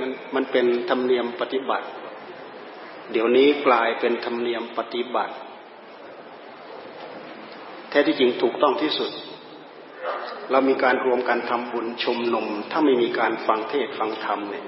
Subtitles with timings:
[0.00, 1.86] มันมันเป็นธรรมเนียมปฏิบัติ
[3.12, 5.34] เดี๋ยวนี้กลายเป็นธรรมเนียมปฏิบัติ
[7.88, 9.10] แท้ที่จริงถูกต้องที่สุด
[10.50, 14.66] เรามีการรวมกันทำบุญชมนม ถ้าไม่มีการฟังเทศฟังธรรมเนี่ย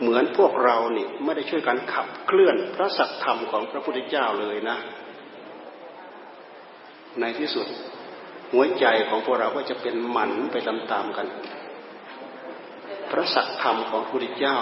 [0.00, 4.76] เหมือนพวกเราเนี่ยไม่ได้ช่วยกันขับเคลื่อนพระสัจธรรมของพระพุทธเจ้าเลยนะ
[7.20, 7.66] ในที่สุด
[8.52, 11.26] หัวใจของพวกเราก็จะเป็นหมันไปตามๆกัน
[13.10, 14.58] พระสัจธรรมของพระพุทธเจ้า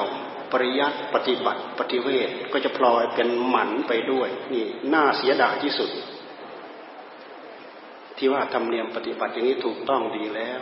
[0.53, 5.91] ปริยัติปฏิบัติปฏิเวทก็จะพลอยเป็นหมันไปด้วย นี่น่าเสียดายที่สุด
[8.19, 10.61] ที่ว่าธรรมเนียมปฏิบัติอย่างนี้ถูกต้องดีแล้ว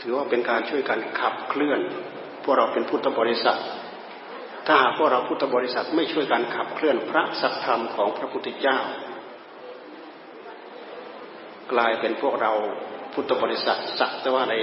[0.00, 1.80] ถือว่าเป็นการช่วยกันขับเคลื่อน
[2.42, 3.60] พวกเราเป็นพุทธบริษัท
[4.66, 8.78] ถ้าหากพวกเราพุทธบริษัทไม่ช่วยกันขับเคลื่อนพระสัจธรรมของพระพุทธเจ้า
[11.72, 12.52] กลายเป็นพวกเรา
[13.12, 14.54] พุทธบริษัทสักแต่ว่าใน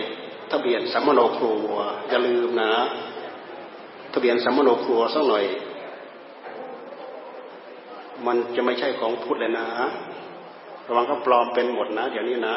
[0.52, 1.78] ทะเบียนสัมมโนครัว
[2.10, 2.72] อย่าลืมนะ
[4.14, 5.46] ทะเบียนสัมมโนครัวสักหน่อย
[8.26, 9.68] มันจะไม่ใช่ของพุทธเลยนะ
[10.88, 12.56] ระวังก็ปลอมเป็นหมดนะ เดี๋ยวนี้นะ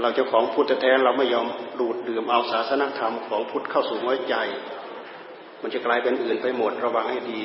[0.00, 1.46] เราเจ้าของพุทธแท้เราไม่ยอม
[1.80, 4.34] ดูดดื่มเอาศาสนธรรมของพุทธเข้าสู่หัวใจ
[5.62, 7.42] มันจะกลายเป็นอื่นไปหมดระวังให้ดี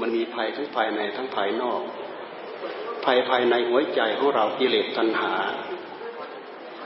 [0.00, 1.82] มันมีภัยทั้งภายในทั้งภายนอก
[3.04, 5.32] ภัยภายในหัวใจของเรากิเลสตัณหา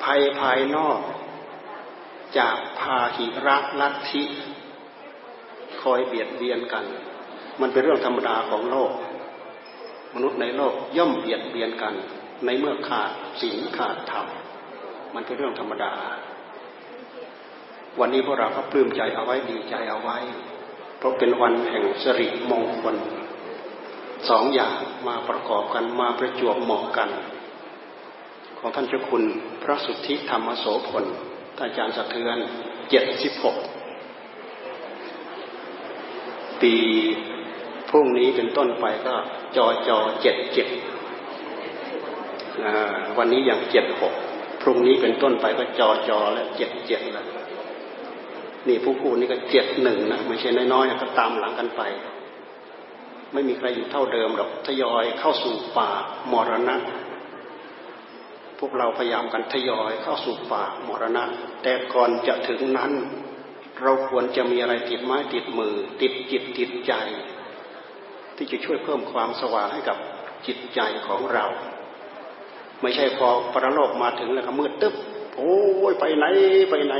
[0.04, 0.98] ภัยภายนอก
[2.38, 4.24] จากพาหิรักลัทธิ
[5.82, 6.84] คอยเบียดเบียนกัน
[7.60, 8.92] มันเป็นเรื่องธรรมดาของโลก
[10.14, 11.94] มนุษย์ในโลกย่อมเบียดเบียนกัน
[12.46, 14.26] ในเมื่อขาดศีลขาดธรรม
[15.14, 15.92] มันเป็นเรื่องธรรมดา
[18.00, 20.18] วันนี้พวกเราก็ปลื้มใจเอาไว้ดีใจเอาไว้
[21.00, 22.96] เพราะเป็นวันแห่งสริมงคล
[24.28, 24.74] สองอย่าง
[25.08, 27.10] มาประกอบกันมาประจวบเหมาะกัน
[28.58, 29.24] ของท่านเจ้าคุณ
[29.62, 31.04] พระสุทธิธรรมโสพล
[31.60, 32.38] อาจารย์สะเทือน
[32.90, 33.56] เจ็ดสิบหก
[36.62, 36.74] ปี
[37.88, 39.14] พรุ่งนี้เป็นต้นไปก็
[39.56, 40.68] จอจอเจ็ดเจ็ด
[43.18, 44.14] วันนี้อย่างเจ็ดหก
[44.62, 47.26] พรุ่งนี้เป็นต้นไปก็จอจอและเจ็ดเจ็ดแล้ว
[48.68, 51.82] นี่ผู้พูดนี่ก็เจ็ดหนึ่งนะไม่ใช่น้อยๆก็ตามหลังกันไป
[53.32, 55.90] ไม่มีใครอยู่เท่าเดิมหรอกทยอยเข้าสู่ป่า
[56.32, 56.76] มรณะ
[58.58, 61.24] พวกเราพยายามกันทยอยเข้าสู่ป่ามรณะ
[61.62, 62.92] แต่ก่อนจะถึงนั้น
[63.82, 66.92] เราควรจะมีอะไรติดไม้ติดมือ ติดจิตติดใจ
[68.36, 69.96] ที่จะช่วยเพิ่มความสว่างให้กับ
[70.46, 71.46] จิตใจของเรา
[72.82, 74.94] ไม่ใช่พอปรโลกมาถึงแล้วก็มืดตึ๊บ
[75.36, 75.56] โอ้
[75.90, 76.24] ยไปไหน
[76.70, 76.94] ไปไหน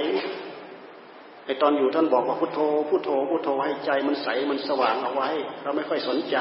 [1.45, 5.29] ไอตอนอยู่ท่านบอกว่าพุทโธพุทโธพุทโธให้ใจมันใสมันสว่างเอาไว้
[5.63, 6.37] เราไม่ค่อยสนใจ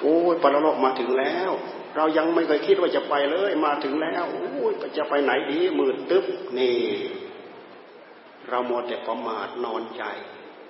[0.00, 1.50] โอ้ยปรโลกมาถึงแล้ว
[1.96, 6.24] เรายังไม่เคยคิดว่าจะไปเลยมาถึงแล้วโอ้ยจะไปไหนดีมืดตึ๊บ
[6.58, 6.78] นี่
[8.48, 10.04] เราโมแต่ประมาทนอนใจ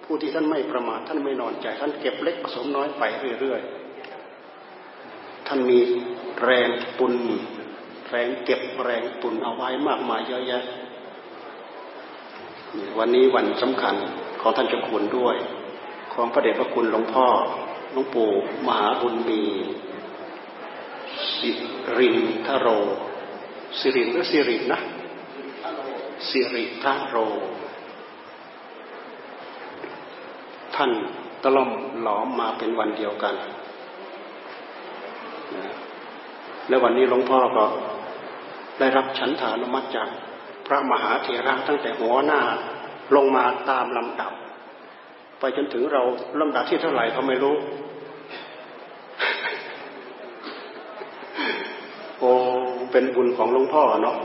[0.05, 3.03] ผู้ที่ท่านไม่ประมาทท่านไม่นอนใจ ท่านเก็บเล็กผสมน้อยไป
[3.41, 5.79] เรื่อยๆท่านมี
[6.43, 7.15] แรงตุน
[8.09, 10.63] แรงเก็บแรงตุนเอาไว้มากมายเยอะแยะ
[12.99, 13.95] วันนี้วันสำคัญ
[14.41, 15.37] ของท่านเจ้าคุณด้วย
[16.13, 17.27] ของพระเดชพระคุณหลวงพ่อ
[17.93, 18.31] หลวงปู่
[18.67, 19.43] มหาบุญมี
[21.37, 21.51] สิ
[21.99, 22.17] ริน
[22.47, 22.69] ทโร
[23.81, 24.79] สิรินหรือสิรินะ
[26.29, 27.17] สิริทโร
[30.77, 30.91] ท่าน
[31.43, 31.71] ตล่อม
[32.03, 33.35] หลอมมาเป็นวันเดียวกัน
[36.69, 37.65] และวันนี้หลวงพ่อก็
[38.79, 40.09] ได้รับฉันทานุมัติจาก
[40.73, 42.41] ระมหาเถระตั้งแต่หัวหน้า
[43.17, 44.33] ลงมาตามลำดับ
[45.39, 46.03] ไปจนถึงเรา
[46.41, 47.57] ลำดับที่เท่าไหร่เขาไม่รู้
[52.19, 52.33] โอ้
[52.93, 54.17] เป็นบุญของหลวงพ่อเนาะ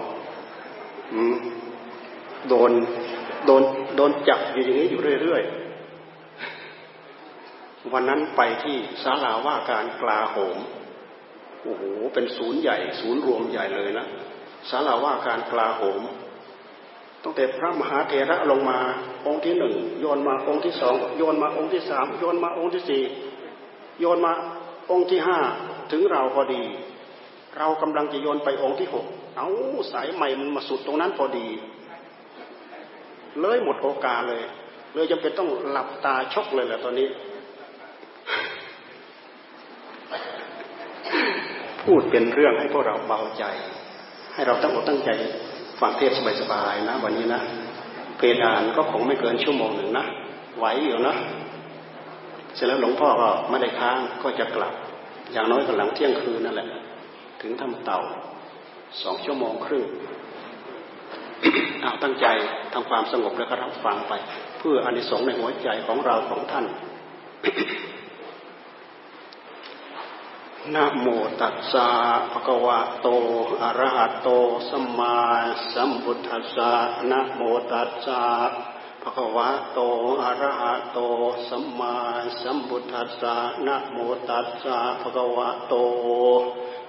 [2.50, 2.72] โดน
[3.46, 3.64] โดน
[3.96, 5.66] โดนจับอยู่อย่างนี้อยู่เรื่อยๆ
[7.94, 10.58] วันนั้นไปที่ศาลาว่าการกลาโหม
[11.64, 11.84] โอ้โห
[12.14, 14.06] เป็นศูนย์ใหญ่ ศูนย์รวมใหญ่เลยนะ
[14.70, 16.02] ศาลาว่าการกลาโหม
[17.28, 18.78] ตั้งแต่พระมหาเถระลงมา
[19.28, 23.04] องค์ที่หนึ่งโยนมาองค์ที่สองโยนมาองค์ที่สามโยนมาองค์ที่สี่
[24.00, 24.34] โยนมา
[24.92, 25.40] องค์ที่ห้า
[25.92, 26.62] ถึงเราพอดี
[27.58, 29.06] เรากำลังจะโยนไปองค์ที่หก
[29.38, 29.48] เอา
[29.92, 31.48] สายใหม่มันมาสุดตรงนั้นพอดี
[33.42, 34.44] เลยหมดโอกาสเลย
[34.94, 37.08] เลยจำเป็นต้องหลับตาชกเลยแหละตอนนี้
[41.84, 43.44] พูดเป็นเรื่องให้พวกเราเบาใจ
[44.34, 45.10] ให้เราตั้งอกตั้งใจ
[45.82, 46.12] ฟังเทศ
[46.42, 47.42] สบายๆนะ วันนี้นะ
[48.18, 50.06] เพดานก็คงไม่เกินชั่วโมงหนึ่งนะ
[50.58, 51.16] ไหวอยู่นะ
[52.56, 54.74] เสร็จแล้วหลวงพ่อก็ไม่ได้ค้างก็จะกลับ
[55.32, 56.68] อย่างน้อยก็หลังเที่ยงคืนนั่นแหละ
[57.42, 58.00] ถึงทำเต่า
[59.04, 59.86] สองชั่วโมงครึ่ง
[61.82, 62.26] เอาตั้งใจ
[62.74, 64.14] ทำความสงบแล้วก็รับฟังไป
[64.60, 66.66] เพื่ออนิสงส์ในหัวใจของเราของท่าน
[70.73, 71.08] นะโม
[71.41, 71.88] ตัสสะ
[72.32, 73.08] ภะคะวะโต
[73.62, 74.29] อะระหะโต
[74.70, 75.17] สัมมา
[75.73, 76.72] สัมพุทธัสสะ
[77.12, 77.41] นะโม
[77.72, 78.23] ตัสสะ
[79.02, 79.79] ภะคะวะโต
[80.23, 81.00] อะระหะโต
[81.50, 81.96] สัมมา
[82.41, 83.35] สัมพุทธัสสะ
[83.67, 83.97] นะโม
[84.29, 85.76] ตัสสะภะคะวะโต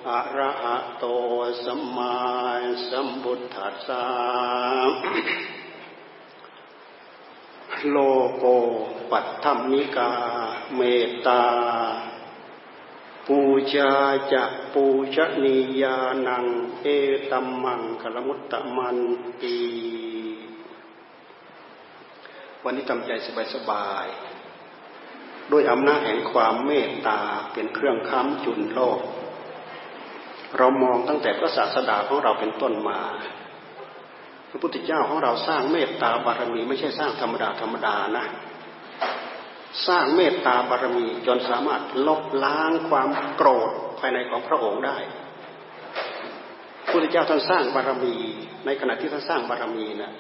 [0.09, 1.05] อะระหะโต
[1.65, 2.17] สัมมา
[2.89, 4.05] สัมพุทธัสสะ
[7.91, 7.97] โล
[8.39, 8.45] โก
[9.11, 10.11] ปัตถมิกา
[10.75, 11.43] เมตตา
[13.31, 13.41] ปู
[13.73, 13.93] ชา
[14.33, 14.45] จะ
[14.75, 14.85] ปู
[15.15, 15.97] ชนียา
[16.27, 16.47] นัง
[16.81, 16.87] เอ
[17.31, 18.99] ตัมมังคลมุตตะมัน
[19.43, 19.59] ตี
[22.65, 23.11] วันนี้ทำใจ
[23.55, 27.21] สบายๆด้วยอำนาจแห่งความเมตตา
[27.53, 29.01] เป็นเครื่องค้ำจุนโลก
[30.57, 33.01] เรามองตั้งแต่พระศาสดาของเราเป็นต้นมา
[34.51, 38.25] พระพุทธเจ้าของเราสร้างเมตตาบารมีไม่ใช่สร้างธรรมดาธรรมดานะ
[39.89, 44.97] สร้างเมตตาบารมีจนสามารถลบล้างความโกรธภายในของพระองค์ได้
[46.85, 48.17] พระพุทธเจ้าท่านสร้างบารมี
[48.67, 50.13] ในขณะที่ท่านสร้างบารมีนะ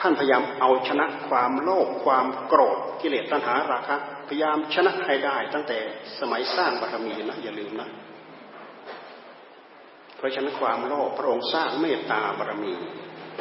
[0.00, 3.96] ท่านพยายามเอาชนะความโลภความโกรธกิเลสตัณหาราคะ
[4.28, 5.78] พยายามชนะให้ได้ ตั้งแต่
[6.20, 7.88] สมัยสร้างบารมีนะอย่าลืมนะ
[10.16, 12.74] เพราะฉะนั้นความโลภพระองค์สร้างเมตตาบารมี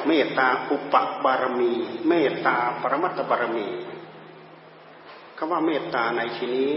[0.08, 0.96] เมตตาอุป
[1.26, 1.74] บารมี
[2.10, 3.68] เมตตาปรมัตถบารมี
[5.40, 6.74] คำว่าเมตตาในที่นี้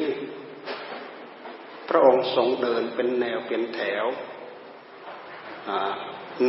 [1.88, 4.04] พระองค์ทรงเดินเป็นแนวเป็นแถว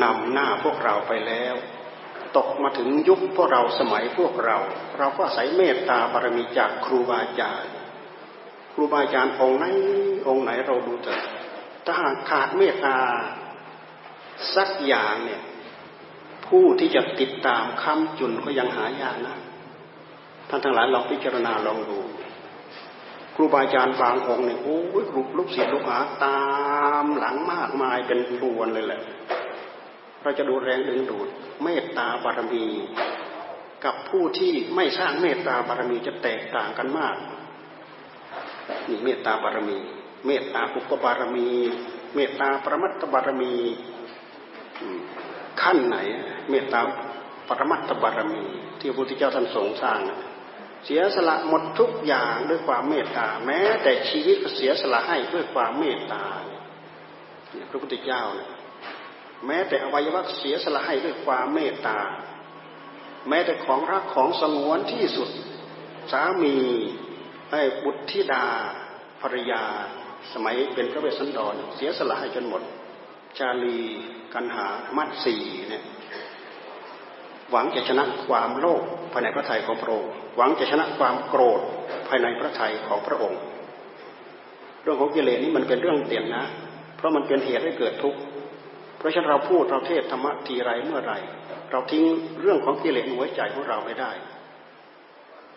[0.03, 1.55] นำหน้าพวกเราไปแล้ว
[2.37, 4.57] ตกมาถึงยุคพวกเราสมัยพวกเรา
[4.97, 7.73] เราก็อาศัยเมตตาบารมีจากครูบาอาจารย์
[8.73, 9.65] ครูบาอาจารย์องค์ไหน
[10.27, 11.21] องค์ไหนเราดูเถอะ
[11.85, 12.97] ถ้าหากขาดเมตตา
[14.55, 15.41] สักอย่างเนี่ย
[16.47, 19.37] ผู้ที่จะติดตามคำจุนก็ยังหายากนะ
[20.51, 21.99] ท่านทั้งหลายลองพิจารณาลองดู
[23.35, 26.41] ครูบาอาจารย์บางองค์เนี่ยโอ้ยกรุบลูกศิษย์ลูกหาตา
[27.03, 29.01] มหลังมากมายเป็นพรวนเลยแหละ
[30.23, 31.27] เราจะดูแรงดึงดูด
[31.63, 32.65] เมตตาบารมี
[33.85, 37.15] กับผู้ที่ไม่สร้างเมตตาบารมีจะแตกต่างกันมาก
[38.87, 39.77] นี่เมตตาบารมี
[40.25, 41.49] เมตตาอุปบารมี
[42.15, 43.53] เมตตาประมัตตบารมี
[45.61, 45.97] ขั้นไหน
[46.49, 46.79] เมตตา
[47.47, 48.43] ปรมัตถบารมี
[48.79, 49.99] ที่พระพุทธเจ้าท่านทรงสร้าง
[50.85, 56.63] เสียสละหมดทุกอย่างด้วยความเมตตา แม้ แต่ชีวิตก็เสียสละให้ด้วยความเมตตาเนี่ย
[57.69, 58.49] พระพุทธเจ้าเนี่ย
[59.47, 61.99] แม้แต่อวัยวะเสียสละให้ด้วยความเมตตา
[63.29, 65.29] แม้แต่ของรักของสงวนที่สุด
[66.11, 66.57] สามี
[67.51, 68.45] ให้บุตรธิดา
[69.21, 69.63] ภรรยา
[70.33, 72.61] สมัยเป็นพระเวสสันดร เสียสละให้จนหมด
[73.37, 73.79] ชาลี
[74.33, 74.67] กันหา
[74.97, 75.35] มัดสี
[75.69, 75.83] เนี่ย
[77.51, 81.59] หวังจะชนะความโลภภายในพระทัยของพระองค์ หวังจะชนะความโกรธ
[82.07, 83.39] ภายในพระทัยของพระองค์
[84.83, 86.45] เรื่องของกิเลสนี้มันเป็นเรื่องเด่นนะ
[86.97, 88.19] เพราะมันเป็นเหตุให้เกิดทุกข์
[88.97, 91.13] เพราะฉะนั้นเราพูดเราเทศธรรมะทีไรเมื่อไร
[91.71, 92.03] เราทิ้ง
[92.41, 94.11] เรื่องของกิเลสหัวใจของเราไม่ได้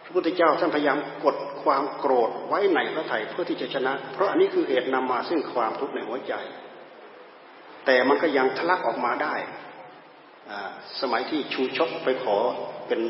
[0.04, 6.34] พระพุทธเจ้าท่านพยายามกดความโกรธไว้ในพระทัยเพื่อที่จะชนะ เพราะอันนี้คือเหตุนำมาซึ่งความทุกข์ในหัวใจ
[7.86, 9.34] แต่มันก็ยังทะลักออกมาได้
[11.00, 12.36] สมัยที่ชูชกไปขอ
[12.88, 13.00] เป็น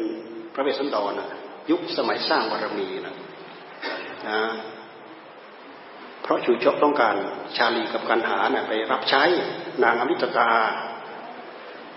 [0.54, 1.28] พระเวสสันดรนะ
[1.70, 3.14] ยุคสมัยสร้างบารมีนะ
[4.28, 4.40] นะ
[6.22, 7.14] เพราะชูชกต้องการ
[7.56, 9.22] ชาลีกับกันหานะไปรับใช้
[9.82, 10.50] นางอมิตตา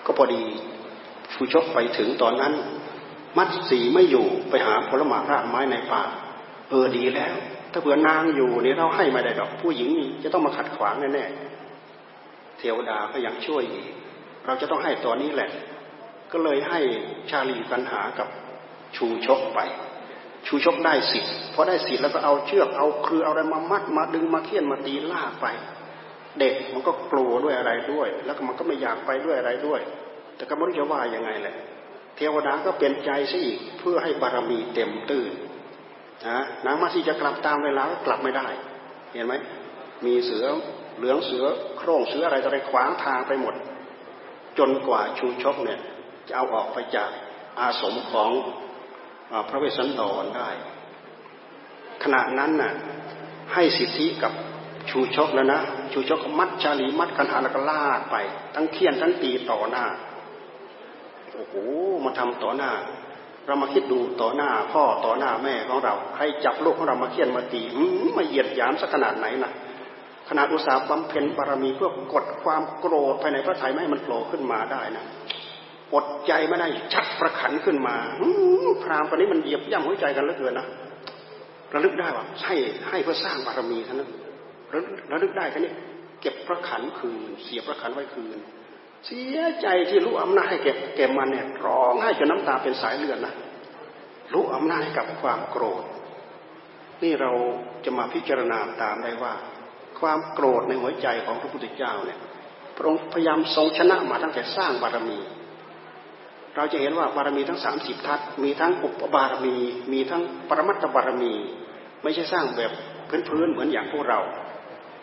[0.06, 0.44] ก็พอดี
[1.34, 2.53] ชูชกไปถึงตอนนั้น
[3.38, 6.03] มัดสีไม่อยู่ไปหาผลไม้รากไม้ในป่า
[6.70, 7.36] เออดีแล้ว
[7.72, 9.89] ถ้าเผื่อนางอยู่เนี่ยเราให้ไม่ได้ดอก ผู้หญิง
[10.24, 13.88] จะต้องมาขัดขวางแน่ๆเทวดาก็ยังช่วยอีก
[14.48, 15.50] เราจะต้องให้ตัวนี้แหละ
[16.32, 16.80] ก็เลยให้
[17.30, 18.27] ชาลีกันหากับ
[18.96, 19.60] ชูชกไป
[20.48, 25.46] ชูชกได้สิทธิ์พอได้สิทธิ์แล้วก็เอาเชือกเอาเครือเอาอะไรมามัดมาดึงมาเคี่ยนมาตีล่าไป
[26.39, 29.80] เด็กมันก็กลัวด้วยอะไรด้วย แล้วมันก็ไม่อยากไปด้วยอะไรด้วย
[30.36, 31.56] แต่ก็ไม่รู้จะว่ายังไงแหละ
[32.16, 35.32] เทวดาก็เปลี่ยนใจซะอีกเพื่อให้บารมีเต็มตื้น
[36.27, 38.48] นะนางมาสีจะกลับตามเวลาก็กลับไม่ได้
[39.13, 39.34] เห็นไหม
[40.06, 40.46] มีเสือ
[40.98, 41.46] เหลืองเสือ
[41.77, 43.56] โคร่งเสืออะไรอะไรขวางทางไปหมด
[44.60, 45.80] จนกว่าชูชกเนี่ย
[46.28, 47.10] จะเอาออกไปจาก
[47.60, 48.30] อาสมของ
[49.50, 50.50] พระเวสสันดรได้
[52.04, 52.74] ขณะนั้นน่ะ
[53.54, 54.34] ให้สิทธิกับ
[54.90, 55.62] ชูชกแล้วนะ
[55.94, 58.16] ชูชกมัดชาลีมัดกันหาแล้วก็ลากไป
[58.56, 59.86] ทั้งเคี่ยนทั้งตีต่อหน้า
[61.34, 61.56] โอ้โห
[62.04, 62.72] มาทำต่อหน้า
[63.46, 67.62] เรามาคิดดูต่อหน้า พ่อต่อหน้าแม่ของเรา ใครจับลูกของเรามาเคี่ยนมาตี
[68.18, 69.52] มาเหยียดหยามสักขนาดไหนนะ
[70.29, 75.05] ขนาดอุตสาห์บำเพ็ญบารมีเพื่อกดความโกรธภายในพระทัยไม่ให้มันโผล่ขึ้นมาได้นะ
[75.93, 77.96] อดใจไม่ได้ชักประขันขึ้นมา
[78.84, 80.67] พรามคนนี้มันเหยียบย่ำหัวใจกันเหลือเกินนะ
[81.74, 82.53] ระลึกได้ว่าใช่
[82.89, 84.10] ให้เพื่อสร้างบารมีเท่านั้น
[85.12, 85.74] ระลึกได้แค่นี้
[86.22, 88.38] เก็บพระขันคืน เสียพระขันไว้คืน
[89.05, 93.34] เสียใจที่รู้อำนาจให้เก็บเก็บมันเนี่ยร้องให้จนน้ำตาเป็นสายเลือดนะ
[94.34, 95.84] รู้อำนาจให้กับความโกรธ
[97.03, 97.31] นี่เรา
[97.86, 99.34] จะมาพิจารณาตามได้ว่า
[100.00, 102.20] ความโกรธในหัวใจของพระพุทธเจ้าเนี่ย
[102.75, 105.20] พระองค์พยายามทรงชนะมาตั้งแต่สร้างบารมี
[106.56, 109.58] เราจะเห็นว่าบารมีทั้งสามสิบทัศมีทั้งอุปบารมี
[109.94, 111.34] มีทั้งปรมัตถบารมี
[112.04, 112.72] ไม่ใช่สร้างแบบ
[113.30, 114.20] พื้นๆเหมือนอย่างพวกเรา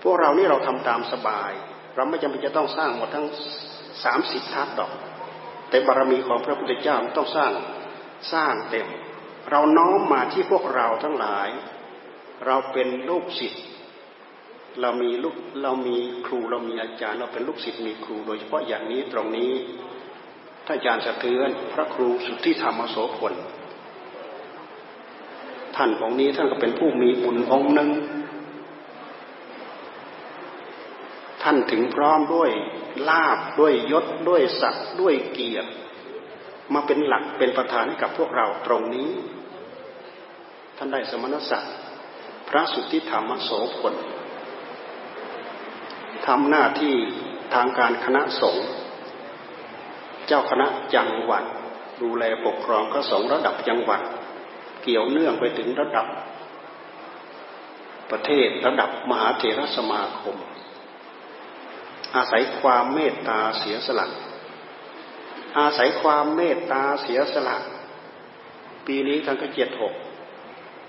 [0.02, 1.50] พวกเรานี่เราทำตามสบาย
[1.96, 3.26] เราไม่จำเป็นจะต้องสร้างหมดทั้ง
[4.04, 4.92] สามสิบทัศดอก
[5.68, 7.52] แต่บารมีของพระพุทธเจ้าต้องสร้าง
[8.32, 8.88] สร้างเต็ม
[9.50, 11.48] เราน้อมมาที่พวกเราทั้งหลาย
[12.46, 13.64] เราเป็นลูกศิษย์
[14.80, 19.50] เรามีลูกเรามีครูเรามีอาจารย์ เราเป็นลูกศิษย์มีครู โดยเฉพาะอย่างนี้ตรงนี้
[20.66, 23.34] ท่านอาจารย์สะเทือนพระครูสุทธิธรรมโสพล
[25.76, 27.90] ท่านองค์นี้ท่านก็เป็นผู้มีบุญองค์หนึ่ง
[31.42, 32.50] ท่านถึงพร้อมด้วย
[33.08, 35.70] ลาบด้วยยศด้วยศักดิ์ด้วยเกียรติ
[36.74, 39.10] มาเป็นหลักเป็นประธานให้กับพวกเราตรงนี้
[40.76, 41.74] ท่านได้สมณศักดิ์
[42.48, 43.94] พระสุทธิธรรมโสพล
[46.26, 46.96] ทำหน้าที่
[47.54, 48.66] ทางการคณะสงฆ์
[50.26, 51.44] เจ้าคณะจังหวัด
[52.02, 54.00] ดูแลปกครองพระสงฆ์ระดับจังหวัด
[54.82, 56.06] เกี่ยวเนื่องไปถึงระดับ
[58.10, 60.36] ประเทศระดับมหาเถรสมาคม
[62.16, 64.06] อาศัยความเมตตาเสียสละ
[65.58, 67.56] อาศัยความเมตตาเสียสละ
[68.86, 69.94] ปีนี้ท่านก็เจ็ดหก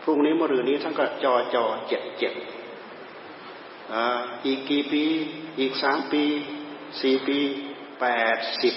[0.03, 2.33] พรุ่งนี้มะรืนนี้ท่านก็จอจอเจ็ดเจ็ด
[4.45, 5.03] อีกกี่ปี
[5.59, 6.23] อีกสามปี
[7.01, 7.39] สี่ปี
[8.01, 8.75] แปดสิบ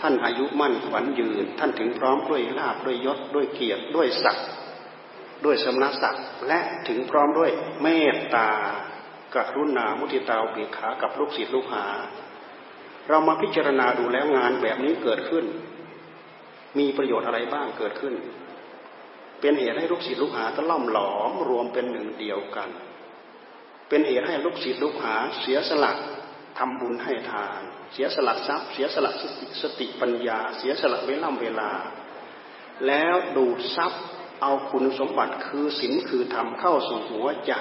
[0.00, 4.48] ท่านอายุมั่นขวัญยืน ท่านถึงพร้อมด้วยลาบด้วยยศด้วยเกียรติด้วยศักดิ์
[5.44, 7.50] ด้วยสมณศักดิ์และถึงพร้อมด้วย
[7.82, 8.48] เมตตา
[9.34, 11.86] กรุณามุทิตาเบียขากับลูกศิษย์ลูกหา
[13.08, 15.44] เรามาพิจารณาดูแล้วงานแบบนี้เกิดขึ้น
[16.78, 18.14] มีประโยชน์อะไรบ้างเกิดขึ้น
[19.40, 22.68] เป็นเหตุให้ลูกศิษย์ลูกหาตะล่อมหลอมรวมเป็นหนึ่งเดียวกัน
[23.92, 25.92] เป็นเหตุให้ลูกศิษย์ลูกหา เสียสละ
[26.58, 27.60] ทำบุญให้ทาน
[27.92, 31.70] เสียสละทรัพย์ เสียสละสติสติปัญญา เสียสละเวลาเวลา
[32.86, 34.02] แล้วดูดทรัพย์
[34.42, 37.52] เอาคุณสมบัติคือศีลคือธรรมเข้าสู่หัวใจ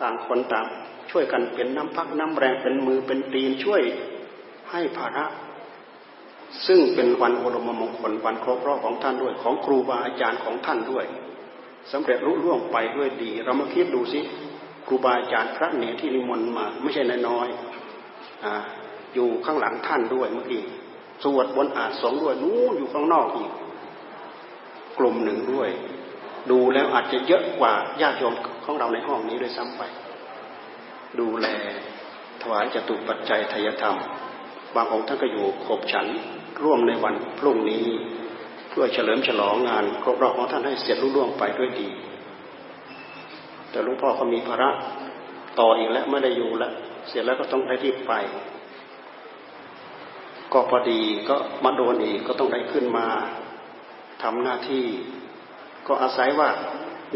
[0.00, 0.66] ต่างคนต่าง
[1.10, 3.82] ช่วยกันเป็นน้ำพักน้ำแรงเป็นมือเป็นตีนช่วย
[4.70, 5.26] ให้ภาระ
[6.66, 11.04] ซึ่งเป็นวันอรมมงคลวันครบรอบของท่านด้วย ของครูบาอาจารย์ของท่านด้วย
[11.92, 14.20] สำเร็จรุ่ร่วงไปด้วยดี เรามาคิดดูสิ
[14.88, 18.46] ครูบาอาจารย์พระเนที่นิมนต์มา ไม่ใช่น้อยๆอ
[19.14, 20.62] อยู่ข้างหลังท่านด้วยเมื่อกี้
[21.22, 23.50] สวดบนอาสงด้วยนู้นอยู่ข้างนอกอีก
[24.98, 25.70] กลุ่มหนึ่งด้วย
[26.50, 29.82] ดูแล้วอาจจะเยอะกว่าญาติโยมของเราในห้องนี้ด้วยซ้ำไป
[31.20, 31.46] ดูแล
[32.42, 33.96] ถวายจตุปัจจัยทยธรรม
[34.74, 36.06] บางองค์ท่านก็อยู่ขบฉัน
[36.64, 37.84] ร่วมในวันพรุ่งนี้
[38.70, 41.88] เพื่อเฉลิมฉลองงานครบรอบของท่านให้เสร็จรุ่ร่วงไปด้วยดี
[43.78, 44.70] แต่หลวงพ่อก็มีภาระ
[45.60, 46.72] ต่ออีกแล้วไม่ได้อยู่แล้ว
[47.08, 48.12] เสร็จแล้วก็ต้องได้รีบไป
[50.52, 53.06] ก็พอดีก็มาโดนอีกก็ต้องได้ขึ้นมา
[54.22, 54.84] ทำหน้าที่
[55.86, 56.48] ก็อาศัยว่า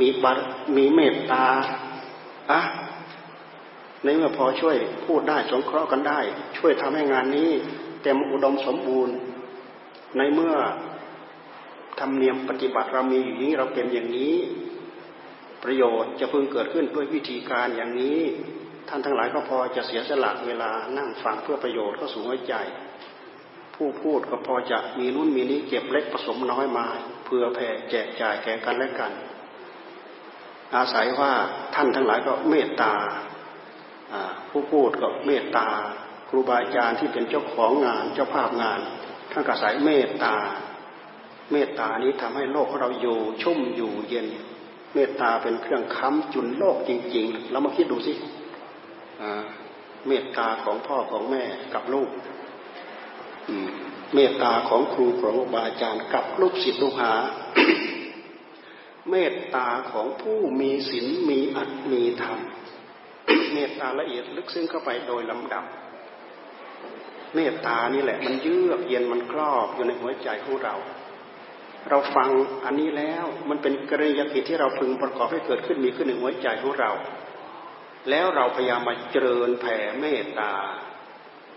[0.00, 0.38] มีบาร
[0.76, 1.47] มีเมตตา
[2.50, 2.61] อะ
[4.04, 4.76] ในเมื่อพอช่วย
[5.07, 6.21] พูดได้สงเคราะห์กันได้
[6.59, 7.50] ช่วยทำให้งานนี้
[8.02, 9.14] เต็มอุดมสมบูรณ์
[10.16, 10.54] ในเมื่อ
[12.00, 14.37] ทำเนียมปฏิบัติเรามีอย่างนี้เราเป็นอย่างนี้
[15.64, 18.21] ประโยชน์จะพึงเกิดขึ้นด้วยวิธีการอย่างนี้
[18.88, 22.54] ท่านทั้งหลายก็พอจะเสียสละเวลานั่งฟังเพื่อประโยชน์ก็สูงไว้ใจ
[23.75, 26.87] ผู้พูดก็พอจะมีนู่นมีนี้เก็บเล็กผสมน้อยมา
[27.25, 29.12] เพื่อแผ่แจกจ่ายแก่กันและกัน
[30.76, 31.33] อาศัยว่า
[31.75, 32.95] ท่านทั้งหลายก็เมตตา
[34.50, 35.69] ผู้พูดก็เมตตา
[36.28, 38.81] ครูบาอาจารย์ที่เป็นเจ้าของงานเจ้าภาพงาน
[39.33, 40.37] ท่านก็อาศัยเมตตา
[41.52, 44.26] เมตตานี้ทำให้โลกของเราอยู่ชุ่มอยู่เย็น
[44.94, 48.12] เมตตาเป็นเครื่องค้ำจุนโลกจริงๆเรามาคิดดูสิ
[50.08, 51.44] เมตตาของพ่อของแม่
[51.75, 52.11] กับลูก
[54.14, 57.12] เมตตาของครูของบาอาจารย์กับลูกศิษย์ลูกหา
[59.11, 62.38] เมตตาของผู้มีศีลมีอัตมีธรรม
[63.54, 65.64] เมตตาละเอียดลึกซึ้งเข้าไปโดยลำดับ
[67.34, 70.75] เมตตานี่แหละ มันเยือกเย็นมันครอบอยู่ในหัวใจของเรา
[71.88, 72.30] เราฟัง
[72.64, 76.90] อันนี้แล้วมันเป็นกริยากิจที่เราพึงประกอบให้เกิดขึ้นมีขึ้นในหัวใจของเรา
[78.10, 80.52] แล้วเราพยายามมาเจริญแผ่เมตตา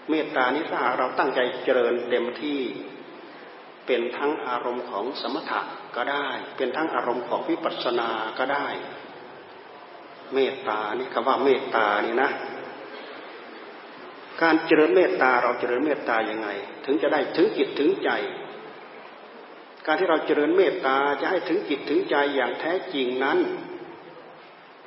[0.10, 2.62] เมตตานี้ถ้าเราตั้งใจเจริญเต็มที่
[3.86, 5.62] เป็นทั้งอารมณ์ของสมถะ
[5.96, 6.28] ก็ได้
[6.58, 8.68] เป็นทั้งอารมณ์ของวิปัสสนาก็ได้
[10.34, 12.30] เมตตานี่คำว่าเมตตานี่นะ
[14.42, 16.48] การเจริญเมตตาเราเจริญเมตตาอย่างไง
[16.86, 18.10] ถึงจะได้ถึงจิตถึงใจ
[19.86, 23.40] การที่เราเจริญเมตตาจะให้ถึงจิตถึงใจอย่างแท้จริงนั้น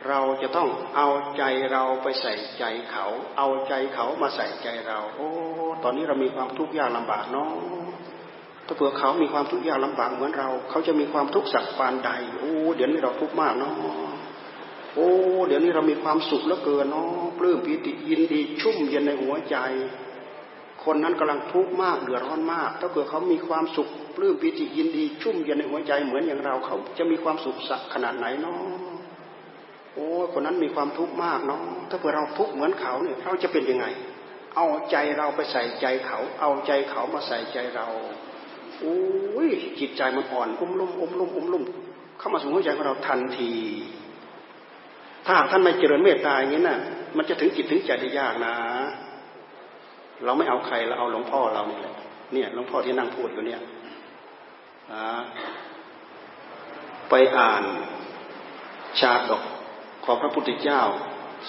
[0.08, 3.06] เราจะต้องเอาใจเราไปใส่ใจเขา
[3.38, 5.28] เอาใจเขามาใส่ใจเรา โอ้
[5.82, 7.50] ตอนนี้เรามีความทุกข์ยากลำบากเนาะ
[8.66, 13.72] ถ้าเผื่อเขามีความทุกข์ยากลำบากเหมือนเรา เขาจะมีความทุกข์สักปานใด โอ้ เดี๋ยวนี้เราทุกข์มากเนาะ
[14.94, 15.10] โอ้
[15.46, 19.56] เดี๋ยวนี้เรามีความสุขเหลือเกินเนาะปลื้มปิติยินดีชุ่มเย็นในหัวใจ
[20.90, 28.60] คนนั้นกำลังทุกข์มากเดือดร้อนมาก ถ้าเกิดเขามีความสุขปลื้มปิติยินดี ชุ่มเย็นในหัวใจเหมือนอย่างเราเขา จะมีความสุขสักขนาดไหนเนาะ
[29.94, 33.86] โอ้คนนั้นมีความทุกข์มากเนาะถ้าเผื่อเราทุกข์เหมือนเขาเนี่ยเราจะเป็นยังไง
[34.56, 37.86] เอาใจเราไปใส่ใจเขา เอาใจเขามาใส่ใจเรา
[38.80, 38.96] โอ้
[39.46, 39.48] ย
[39.80, 41.64] จิตใจมันอ่อนอุ้มลุ่มอุ้มลุ่มอุ้มลุ่ม
[42.18, 43.52] เข้ามาสู่หัวใจของเราทันที
[45.26, 46.78] ถ้าท่านไม่เจริญเมตตาอย่างนี้น่ะ
[47.16, 48.54] มันจะถึงจิตถึงใจได้ยากนะ
[50.24, 51.94] เราไม่เอาใครเราเอาหลวงพ่อเรานี่แหละ
[52.32, 53.60] เนี่ยหลวงพ่อที่นั่งพูดอยู่เนี่ย
[57.10, 57.64] ไปอ่าน
[59.00, 59.42] ชาดก
[60.04, 60.82] ของพระพุทธเจ้า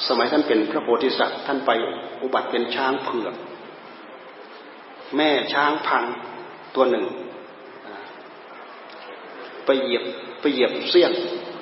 [0.08, 1.72] สมัยท่านเป็นพระโพธิสัตว์ ท่านไป
[2.22, 3.36] อุบัติเป็นช้างเผือก
[5.16, 6.04] แม่ช้างพัง
[6.76, 7.06] ตัวหนึ่ง
[9.66, 10.04] ไปเหยียบ
[10.42, 11.12] ไปเหยียบเสี้ยน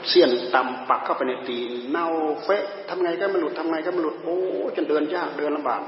[0.10, 2.08] เสี้ยนตำปักเข้าไปในตีนเน่า
[2.44, 4.38] เฟะทำไงก็ไม่หลุดทำไงก็ไม่หลุดโอ้
[4.76, 5.82] จนเดินยากเดินลำบาก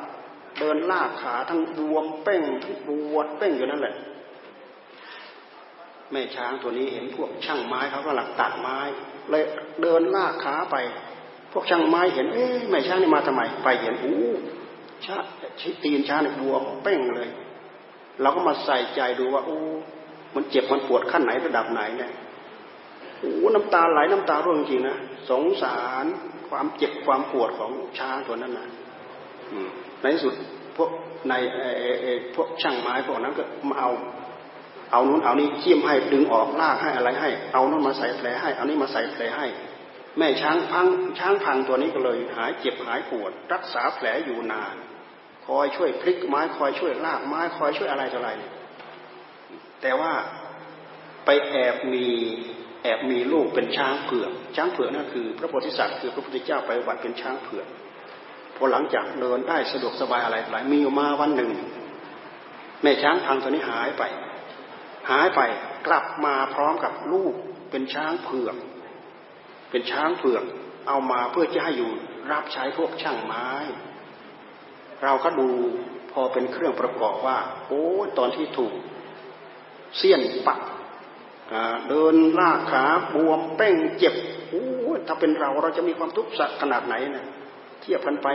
[0.60, 3.96] เดินลากขาทั้งบวมเป้งทั้งปวดเป้งอยู่นั่นแหละ
[6.12, 8.78] แม่ช้างตัวนี้เห็นพวกช่างไม้เขาก็หลักตัดไม้
[9.30, 9.44] เลย
[9.82, 10.76] เดินลากขาไป
[11.52, 14.18] พวกช่างไม้เห็น เอ๊ะแม่ช้างนี่มาทำไม ไปเห็นอู้
[15.06, 15.18] ชา
[15.60, 17.30] ชตีนช้างเนี่ยบวมเป้งเลย
[18.22, 19.60] เราก็มาใส่ใจดูว่าโอ้
[20.36, 22.12] มันเจ็บมันปวดขั้นไหนระดับไหนเนี่ย
[23.20, 24.98] โอ้น้ำตาไหลน้ำตาร่วงจริงนะ
[25.30, 26.06] สงสาร
[26.50, 28.68] ความเจ็บความปวดของช้างตัวนั้นนะ
[30.02, 30.34] ในที่สุด
[30.78, 30.90] พวก
[31.30, 31.34] ใน
[32.36, 33.92] พวกช่างไม้พวกนั้นก็มาเอา
[34.92, 39.48] เอานู้นเอานี้เขี่ยมให้ดึงออกลากให้อะไรให้ เอานู้นมาใส่แผลให้เอานี้มาใส่แผลให้
[40.18, 40.88] แม่ช้างพัง
[41.20, 44.76] ช้างพังตัวนี้ก็เลยหายเจ็บหายปวด รักษาแผลอยู่นาน
[45.46, 48.32] คอยช่วยพลิกไม้คอยช่วยลากไม้คอยช่วยอะไรต่ออะไร
[49.82, 50.14] แต่ว่า
[51.26, 52.08] ไปแอบมี
[52.84, 57.68] แอบมีลูกเป็นช้างเผือกช้างเผือกนั่นคือ พระโพธิสัตว์คือพระพุทธเจ้าไปวัดเป็นช้างเผือก
[58.60, 61.50] พอหลังจากเดินได้สะดวกสบายอะไรหลายมีอยู่มาวันหนึ่ง
[62.82, 64.04] แม่ช้างพังตัวนี้หายไป
[65.12, 65.42] หายไป
[65.88, 67.34] กลับมาพร้อมกับลูก
[67.72, 68.56] เป็นช้างเผือก
[69.70, 70.44] เป็นช้างเผือก
[70.88, 71.92] เอามาเพื่อจะให้อยู่
[72.32, 73.48] รับใช้พวกช่างไม้
[75.04, 75.50] เราก็ดู
[76.12, 77.86] พอเป็นเครื่องประกอบว่า โอ้
[78.18, 78.74] ตอนที่ถูก
[79.98, 80.60] เสี้ยนปัก
[81.90, 84.16] เดินลากขาบวมเป้งเจ็บ
[84.50, 84.66] โอ้
[85.08, 87.28] ถ้าเป็นเราเราจะมีความทุกข์สักขนาดไหนเนะ
[87.84, 88.28] เทียบกันไป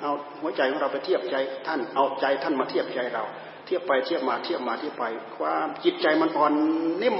[0.00, 3.24] เอาหัวใจของเราไปเทียบใจท่านเอาใจท่านมาเทียบใจเรา
[3.66, 5.04] เทียบไปเทียบมาเทียบมาเทียบไป
[5.36, 6.54] ความจิตใจมันอ่อน
[7.02, 7.18] นิ่ม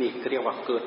[0.00, 0.84] นี่เรียกว่าเกิด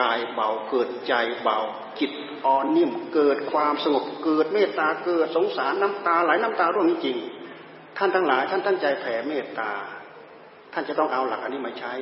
[0.00, 1.58] กายเบาเกิดใจเบา
[2.00, 2.12] จิต
[2.46, 7.16] อ่อนนิ่มเกิดความสงบเกิดเมตตาเกิดสงสารน้ำตาไหลน้ำตาร่วงจริง
[7.98, 9.70] ท่านทั้งหลายท่านตั้งใจแผ่เมตตา
[10.72, 11.92] ท่านจะต้องเอาหลักอันนี้มาใช้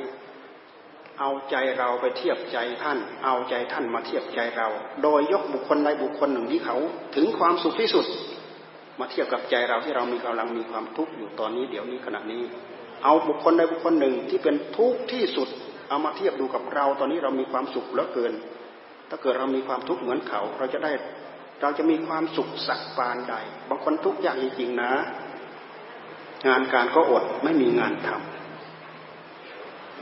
[1.21, 4.67] เอาใจเราไปเทียบใจท่าน เอาใจท่านมาเทียบใจเรา
[5.03, 6.77] โดยยกบุคคลใดบุคคลหนึ่งที่เขา
[7.15, 8.05] ถึงความสุขที่สุด
[8.99, 12.41] มาเทียบกับใจเราที่เรามีกำลังมีความทุกข์อยู่ตอนนี้เดี๋ยวนี้ขณะนี้
[13.03, 15.49] เอาบุคคลใดบุคคลหนึ่งที่เป็นทุกข์ที่สุด
[15.89, 18.33] เอามาเทียบดูกับเราตอนนี้เรามีความสุขเหลือเกิน
[19.09, 20.91] ถ้าเกิดเรามีความทุกข์เหมือนเขา เราจะได้
[21.61, 23.33] เราจะมีความสุขสักปานใด
[23.69, 24.91] บางคนทุกข์ยากจริงๆนะ
[26.47, 28.40] งานการก็อดไม่มีงานทำ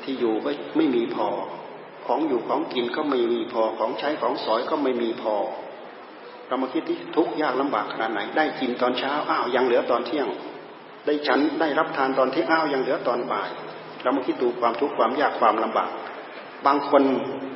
[0.09, 1.27] ที่อยู่ก็ไม่มีพอ
[2.05, 5.35] ของอยู่ของกินก็ไม่มีพอ ของใช้ของสอยก็ไม่มีพอ
[6.47, 10.27] เรามาคิดที่ทุกข์ยากลำบากขนาดไหน ได้กินตอนเช้าอ้าวยังเหลือตอนเที่ยง
[11.05, 13.49] ได้ฉันได้รับทานตอนที่อ้าวยังเหลือตอนบ่าย
[14.03, 15.89] เรามาคิดดูความทุกข์ความยากความลำบาก
[16.65, 17.03] บางคน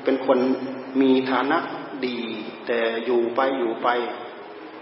[0.04, 0.40] เป็นคน
[1.02, 1.58] มีฐานะ
[2.06, 2.18] ดี
[2.68, 3.88] แต่อยู่ไปอยู่ไป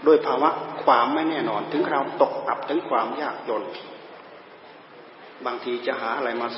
[0.06, 0.50] ด้วยภาวะ
[0.84, 3.62] ความไม่แน่นอน ถึงเราตกอับถึงความยากจน
[5.46, 6.48] บางทีจะหาอะไรมา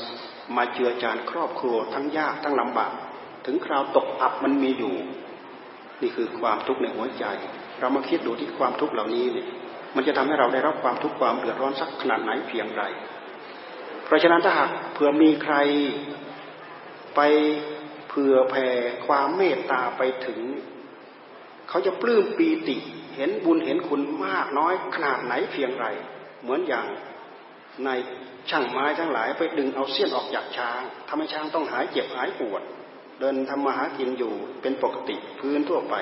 [0.57, 2.93] มาเจือจานครอบครัวทั้งยากทั้งลำบาก
[3.47, 4.95] ถึงคราวตกอับมันมีอยู่
[6.03, 7.25] นี่คือความทุกข์ในหัวใจ
[7.81, 9.47] เรามาคิดดูที่ความทุกข์เหล่านี้เนี่ย
[9.95, 12.83] มันจะทำให้เราได้รับความทุกข์ความเดือดร้อนสักขนาดไหนเพียงไร
[14.05, 15.55] เพราะฉะนั้นถ้าหากเผื่อมีใคร
[17.17, 17.21] ไป
[18.09, 18.69] เผื่อแผ่
[19.07, 20.41] ความเมตตาไปถึง
[21.69, 22.77] เขาจะปลื้มปีติ
[23.17, 25.87] เห็นบุญเห็นคุณมากน้อยขนาดไหนเพียงไร
[26.43, 26.87] เหมือนอย่าง
[27.85, 27.91] ใน
[28.51, 32.63] ช่างไม้ทั้งหลายไปดึงเอาเสี้ยนออกจากช้างทำให้ช้างต้องหายเจ็บหายปวด
[33.21, 35.95] เดินทำมาหากินอยู่เป็นปกติพื้นทั่วไป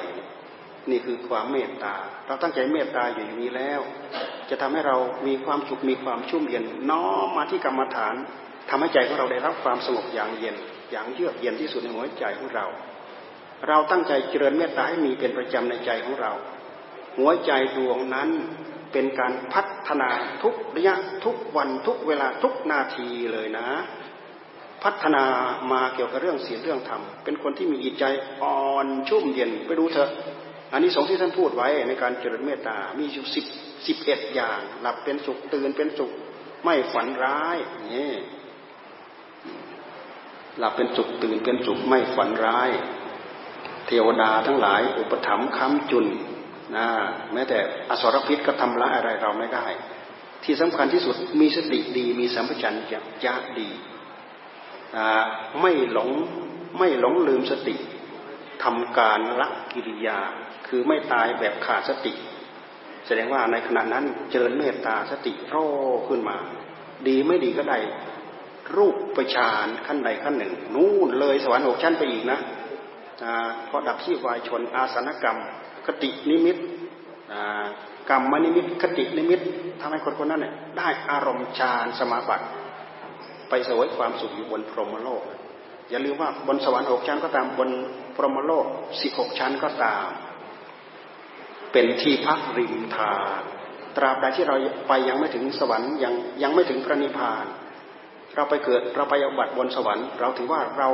[0.91, 1.95] นี่คือความเมตตา
[2.27, 3.81] เราตั้งใจเมตตาอยู่อย่างนี้แล้ว
[4.51, 8.15] จะทำให้เรามีความสุขมีความชุ่มเย็นน้อมมาที่กรรมฐาน
[8.71, 10.57] ทำให้ใจของเราได้รับความสงบอย่างเย็น
[10.91, 12.67] อย่างเยือกเย็นที่สุดในหัวใจของเรา
[13.69, 16.33] เราตั้งใจเจริญเมตตาให้มีเป็นประจำในใจของเรา
[17.19, 18.31] หัวใจดวงนั้น
[18.93, 20.11] เป็นการพัฒนา
[20.43, 23.69] ทุกระยะทุกวันทุกเวลาทุกนาทีเลยนะ
[24.85, 25.25] พัฒนา
[25.73, 28.05] มาเกี่ยวกับเรื่องศีลเรื่องธรรม เป็นคนที่มีจิตใจ
[28.43, 30.11] อ่อนชุ่มเย็นไปดูเถอะ
[30.73, 33.45] อันนี้สองที่ท่านพูดไว้ในการเจริญเมตตา มีอยู่สิบ
[33.87, 36.11] สิบเอ็ดอย่าง หลับเป็นสุขตื่นเป็นสุข
[36.65, 37.57] ไม่ฝันร้าย
[37.95, 38.13] นี่
[40.59, 42.71] หลับเป็นสุขตื่นเป็นสุขไม่ฝันร้าย
[43.87, 46.07] เทวดาทั้งหลาย อุปถัมภ์ค้ำจุน
[46.77, 46.87] นะ
[47.33, 47.59] แม้แต่
[47.91, 49.67] อสรพิษก็ทำร้ายอะไรเราไม่ได้
[50.45, 52.75] ที่สำคัญที่สุดมีสติดี มีสัมปชัญ
[53.25, 53.69] ญะดี
[55.61, 56.11] ไม่หลง
[56.79, 57.77] ไม่หลงลืมสติ
[58.65, 60.19] ทำการละกิริยา
[60.69, 62.13] คือไม่ตายแบบขาดสติ
[63.07, 65.57] แสดงว่าในขณะนั้นเจริญเมตตาสติโร
[66.09, 66.37] ขึ้นมา
[67.09, 67.79] ดีไม่ดีก็ได้
[68.77, 72.39] รูปประชานขั้นใดขั้นหนึ่ง นู่นเลยสวรรค์หกชั้นไปอีกนะ
[73.67, 75.39] เพราะดับที่วายชนม์ อาสันนกรรม
[75.87, 76.57] คตินิมิต
[78.09, 79.41] กรรมนิมิตคตินิมิต
[79.81, 82.47] ทำให้คนคนนั้นเนี่ยได้อารมณ์ฌานสมาบัติ
[83.49, 85.23] ไปเสวยความสุขอยู่บนพรหมโลก
[85.91, 87.71] อย่าลืมว่าบนสวรรค์หกชั้นก็ตามบน
[88.17, 88.67] พรหมโลก
[89.03, 90.09] สิบหกชั้นก็ตาม
[91.73, 93.39] เป็นที่พักริมทาง
[93.97, 94.57] ตราบใดที่เรา
[94.89, 97.47] ไปยังไม่ถึงสวรรค์ยังยังไม่ถึงพระนิพพาน
[98.37, 100.89] เราไปเกิดเราไปอุบัติบนสวรรค์ เราถือว่าเรา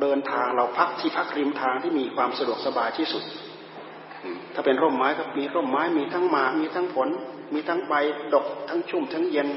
[0.00, 3.22] เดินทางเราพักที่พักริมทางที่มีความสะดวกสบายที่สุด
[4.54, 7.08] ถ้าเป็นร่มไม้ก็มีร่มไม้มีทั้งหมากมีทั้งผล
[7.54, 7.94] มีทั้งใบ
[8.34, 9.48] ดกทั้งชุ่มทั้งเย็น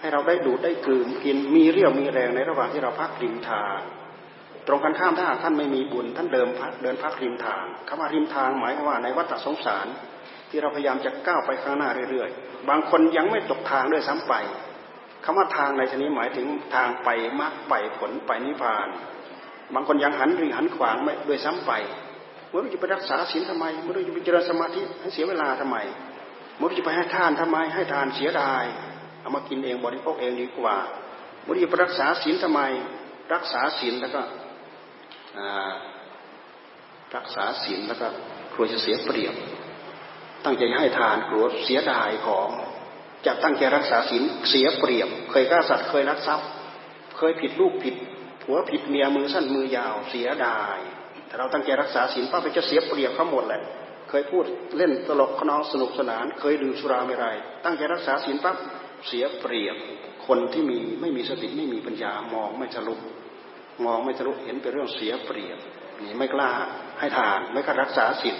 [0.00, 3.78] ให้เราได้ดูดได้กลืนกินมีเรี่ยวมีแรงในระหว่างที่เราพักริมทาง
[4.66, 9.86] ตรงกันข้ามถ้าท่านไม่มีบุญท่านเดิมพักเดินพักริมทางคำว่าริมทางหมายความว่าในวัฏสงสาร
[10.50, 14.34] ที่เราพยายามจะก้าวไปข้างหน้าเรื่อยๆ บางคนยังไม่ตกทางด้วยซ้ำไป
[15.24, 17.08] คำว่าทางในชนิดหมายถึงทางไป
[17.40, 18.88] มรรคไปผลไปนิพพาน
[19.74, 21.72] บางคนยังหันหรีหันขวางไม่ด้วยซ้ำไป
[22.54, 25.76] มื่อจะไปรักษาศีลทำไมมื่อจะไปเจริญสมาธิให้เสียเวลาทำไม
[26.58, 28.64] มื่อจะไปให้ทานทำไม ให้ทานเสียดาย
[29.20, 30.76] เอามากินเองบริโภคเองดีกว่า
[31.46, 32.60] มื่อจะไปรักษาศีลทำไม
[33.34, 34.22] รักษาศีลแล้วก็
[37.16, 38.06] รักษาศีลแล้วก็
[38.52, 39.34] กลัวจะเสียเปรียบ
[40.44, 42.48] ตั้งใจให้ทานกลัวเสียดายของ
[43.26, 46.48] จะตั้งใจรักษาศีลเสียเปรียบ เคยฆ่าสัตว์เคยรักทรัพย์
[47.16, 47.94] เคยผิดลูกผิด
[48.42, 50.78] ผัวผิดเมียมือสั้นมือยาวเสียดาย
[51.34, 53.60] แต่เราตั้งใจรักษาศีลป้าไปจะเสียเปรียบเขาหมดแหละ
[54.08, 54.44] เคยพูด
[54.76, 57.26] เล่นตลกขนองสนุกสนาน เคยดื่มสุราไม่ไร
[57.64, 58.56] ตั้งใจรักษาศีลปั๊บ
[59.08, 59.76] เสียเปรียบ
[60.26, 62.94] คนที่มีไม่มีสติไม่มีปัญญามองไม่ทะลุ
[63.84, 65.58] มองไม่ทะลุเห็นเป็นเรื่องเสียเปรียบ
[66.02, 66.50] นี่ไม่กล้า
[66.98, 68.36] ให้ทาน ไม่กล้ารักษาศีล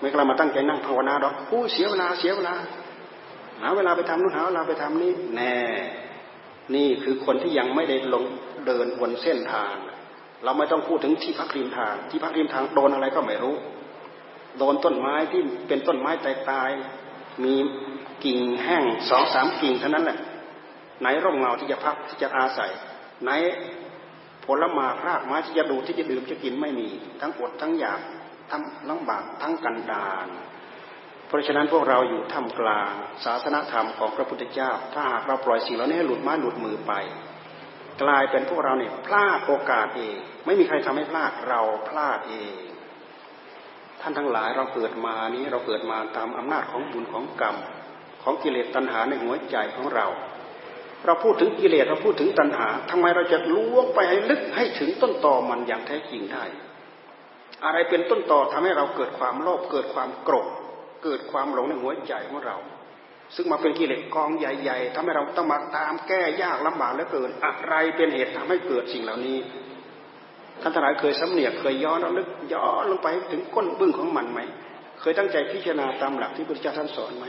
[0.00, 2.54] ไม่กล้ามาตั้งใจนั่งภาวนาดอกผู้เสียเวลาเสียเวลา
[3.60, 5.54] หาเวลาไปทำนู่นหาเวลาไปทำนี่แน่
[6.74, 8.24] นี่คือคนที่ยังไม่ได้ลง
[8.66, 9.74] เดินบนเส้นทาง
[10.44, 13.56] เราไม่ต้องพูดถึงที่พักริมทาง ที่พักริมทางโดนอะไรก็ไม่รู้
[14.58, 16.70] โดนต้นไม้ที่เป็นต้นไม้ตายตาย
[17.44, 17.54] มี
[18.24, 20.18] กิ่งแห้งสองสามกิ่งเท่านั้นแหละ
[21.00, 22.70] ไหนร่มเงาที่จะพักที่จะอาศัย
[23.22, 23.30] ไหน
[24.46, 26.88] ผลไม้รากไม้ที่จะดูที่จะดื่มจะกินไม่มี
[27.20, 28.00] ทั้งอดทั้งอยาก
[28.50, 30.28] ทั้งลำบากทั้งกันดาน
[31.26, 32.92] เพราะฉะนั้นพวกเราอยู่ท่ามกลาง
[33.24, 36.92] ศาสนธรรมของพระพุทธเจ้า ถ้าหากเราปล่อยสิ่งเหล่านี้ให้หลุดไม้หลุดมือไป
[38.02, 42.54] กลายเป็นพวกเราเนี่ยพลาดโอกาสเอง ไม่มีใครทำให้พลาดเราพลาดเอง
[44.00, 47.56] ท่านทั้งหลายเราเกิดมานี้เราเกิดมาตามอำนาจของบุญของกรรม
[48.22, 50.06] ของกิเลสตัณหาในหัวใจของเรา
[51.04, 56.44] เราพูดถึงกิเลสเราพูดถึงตัณหาทำไมเราจะล้วงไปให้ลึกให้ถึงต้นตอมันอย่างแท้จริงได้
[57.64, 60.48] อะไรเป็นต้นตอทำให้เราเกิดความโลภเกิดความโกรธ
[61.04, 62.56] เกิดความหลงในหัวใจของเรา
[63.34, 69.38] ซึ่งมาเป็นกิเลสกองใหญ่ๆทำให้เราต้องมาตามแก้ยากลำบากเหลือเกินอะไรเป็นเหตุทำให้เกิดสิ่งเหล่านี้
[70.60, 74.40] ท่านทนายเคยสำเนียกเคยย้อนลึกย้อนลงไปถึงก้นบึ้งของมันไหม
[75.00, 77.26] เคยตั้งใจพิจารณาตามหลักที่พระเจ้าท่านสอนไหม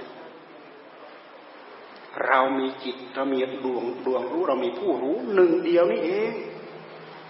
[2.28, 6.32] เรามีจิตเรามีดวงดวงรู้เรามีผู้รู้หนึ่งเดียวนี่เอง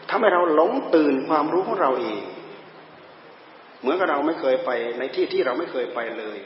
[0.10, 2.20] ทำให้เราหลงตื่นความรู้ของเราเอง
[3.82, 6.38] เหมือนกับเราไม่เคยไปในที่ที่เราไม่เคยไปเลย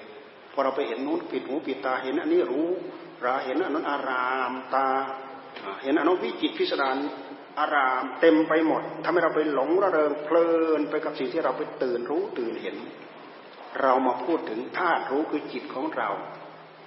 [0.54, 2.68] พอเราไปเห็นนู้นปิดหูปิดตาเห็นอันนี้รู้
[3.26, 4.88] ราเห็นอันนั้นอารามตา
[5.84, 6.98] เห็นอันนั้นวิจิตพิสดาร
[7.60, 12.76] อารามเต็มไปหมดทำให้เราไปหลงระเริงเพลินไปกับสิ่งที่เราไปตื่นรู้ตื่นเห็น
[13.82, 16.10] เรามาพูดถึงธาตุรู้คือจิตของเรา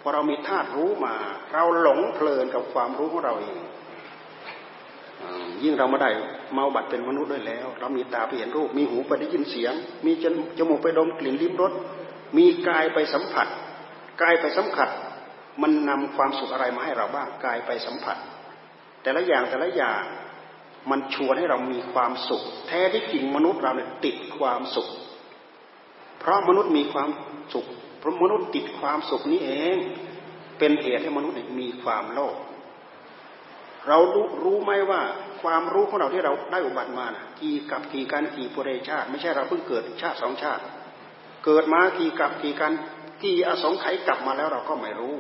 [0.01, 1.15] พอเรามีธาตุรู้มา
[1.53, 3.57] เราหลงเพลินกับความรู้ของเราเอง
[5.63, 6.11] ยิ่งเรามาได้
[6.53, 9.75] เมาบัตรเป็นมนุษย์ด้วยแล้ว เรามีตาไปเห็นรูป มีหูไปได้ยินเสียง
[10.07, 10.13] มี
[10.59, 11.73] จมูกไปดมกลิ่นลิ้มรส
[12.37, 13.47] มีกายไปสัมผัส
[14.23, 14.89] กายไปสัมผัส
[15.63, 18.17] มันนำความสุขอะไรมาให้เราบ้างกายไปสัมผัส
[19.03, 20.03] แต่ละอย่างแต่ละอย่าง
[20.91, 24.89] มันชวนให้เรามีความสุข แท้ที่จริงมนุษย์เราเนี่ยติดความสุข
[26.19, 27.09] เพราะมนุษย์มีความ
[27.55, 27.67] สุข
[27.99, 29.77] เพราะมนุษย์ติดความสุขนี้เอง
[30.59, 32.37] เป็นเหตุให้มนุษย์มีความโลภ
[33.89, 35.01] เรารู้รู้ไหมว่า
[35.43, 40.63] ความรู้ของเราที่เราได้อุบัติมานะกี่กับกี่การกี่ปุเรชาติ ไม่ใช่เราเพิ่งเกิดชาติสองชาติ
[41.45, 42.73] เกิดมากี่กับกี่การ
[43.23, 45.15] กี่อสงไขยกลับมาแล้วเราก็ไม่รู้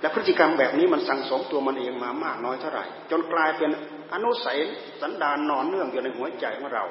[0.00, 3.70] และพฤติกรรมแบบนี้มันสั่งสมตัวมันเองมามากน้อยเท่าไหร่ จนกลายเป็น
[4.12, 4.58] อนุสัย
[5.00, 6.84] สันดานนอนเนื่องอยู่ในหัวใจของเรา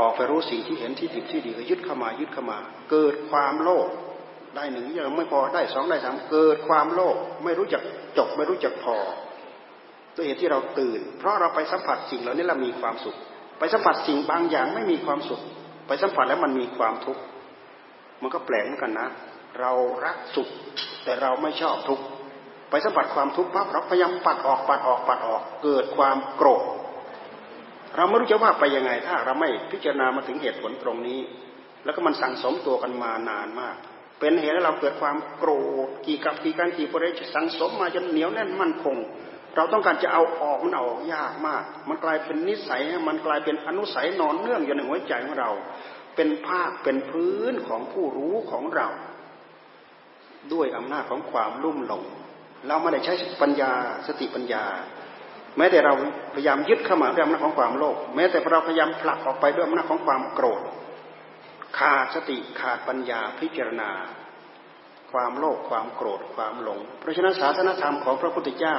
[0.00, 2.58] ออกไปรู้สิ่งที่เห็นที่ผิดที่ดีก็ยึดเข้ามายึดเข้ามา
[2.90, 3.88] เกิดความโลภ
[4.56, 7.82] ได้หนึ่งยังไม่พอได้สองได้สามเกิดความโลภไม่รู้จัก
[8.18, 8.96] จบไม่รู้จักพอ
[10.14, 13.16] ตัวเหตุที่เราตื่น เพราะเราไปสัมผัสสิ่งเหล่านี้เรามีความสุข
[13.58, 15.40] ไปสัมผัสสิ่งบางอย่างไม่มีความสุข
[15.86, 17.22] ไปสัมผัสแล้วมันมีความทุกข์
[18.22, 19.08] มันก็แปลกเหมือนกันนะ
[19.60, 19.72] เรา
[20.04, 20.48] รักสุข
[21.04, 22.04] แต่เราไม่ชอบทุกข์
[22.70, 26.64] ไปสัมผัสความทุกข์ปั๊บเราพยายามปัดออกปัดออกปัดออกเกิดความโกรธ
[27.96, 31.20] เราไม่รู้จะว่าไปยังไง ถ้าเราไม่พิจารณามาถึงเหตุผลตรงนี้
[31.84, 33.76] แล้วก็มันสั่งสมตัวกันมานานมาก
[34.20, 35.50] เป็นเหตุให้เราเกิดความโกร
[35.86, 38.96] ธกี่กับกี่การกี่ประเดชสั่งสมมาจนเหนียวแน่นมั่นคง
[39.56, 45.50] เราต้องการจะเอาออกมันอออกยากมาก มันกลายเป็นนิสัย มันกลายเป็นอนุสัยนอนเนื่องอยู่ในหัวใจของเรา
[46.16, 48.88] เป็นภาคเป็นพื้นของผู้รู้ของเรา
[50.52, 52.04] ด้วยอำนาจของความลุ่มหลง
[52.66, 53.72] เราไม่ได้ใช้ปัญญา
[54.06, 54.64] สติปัญญา
[55.56, 55.94] แม้แต่เรา
[56.34, 60.62] พยายามยึดเข้ามาด้วยอำนาจของความโลภ แม้แต่เราพยายามผลักออกไปด้วยอำนาจของความโกรธ
[61.78, 63.90] ขาดสติขาดปัญญาพิจารณา
[65.12, 68.76] ความโลภความโกรธความหลง เพราะฉะนั้นศาสนธรรมของพระพุทธเจ้า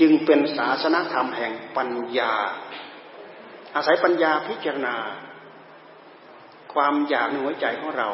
[0.00, 2.34] จึงเป็นศาสนธรรมแห่งปัญญา
[3.74, 4.96] อาศัยปัญญาพิจารณา
[6.72, 8.10] ความอยากในหัวใจของเรา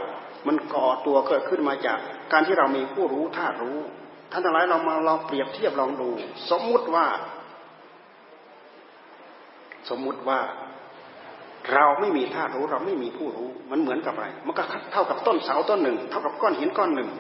[0.47, 1.99] มันก่อตัวเกิดขึ้นมาจาก
[2.33, 3.79] การที่เรามีผู้รู้ธารู้
[4.31, 6.11] ท่านทั้งหลายเรามาลองเปรียบเทียบลองดู
[6.51, 7.07] สมมุติว่า
[9.90, 10.40] สมมุติว่า
[11.73, 17.11] เราไม่มีธาตุรู้เราไม่มีผู้รู้ มันเหมือนกับอะไร มันก็เท่ากับต้นเสาต้นหนึ่ง เท่ากับก้อนหินก้อนหนึ่ง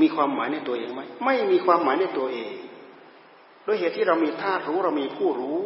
[0.00, 2.52] มีความหมายในตัวเองไหมไม่มีความหมายในตัวเอง
[3.66, 5.62] ด้วยเหตุที่เรามีธาตุรู้เรามีผู้รู้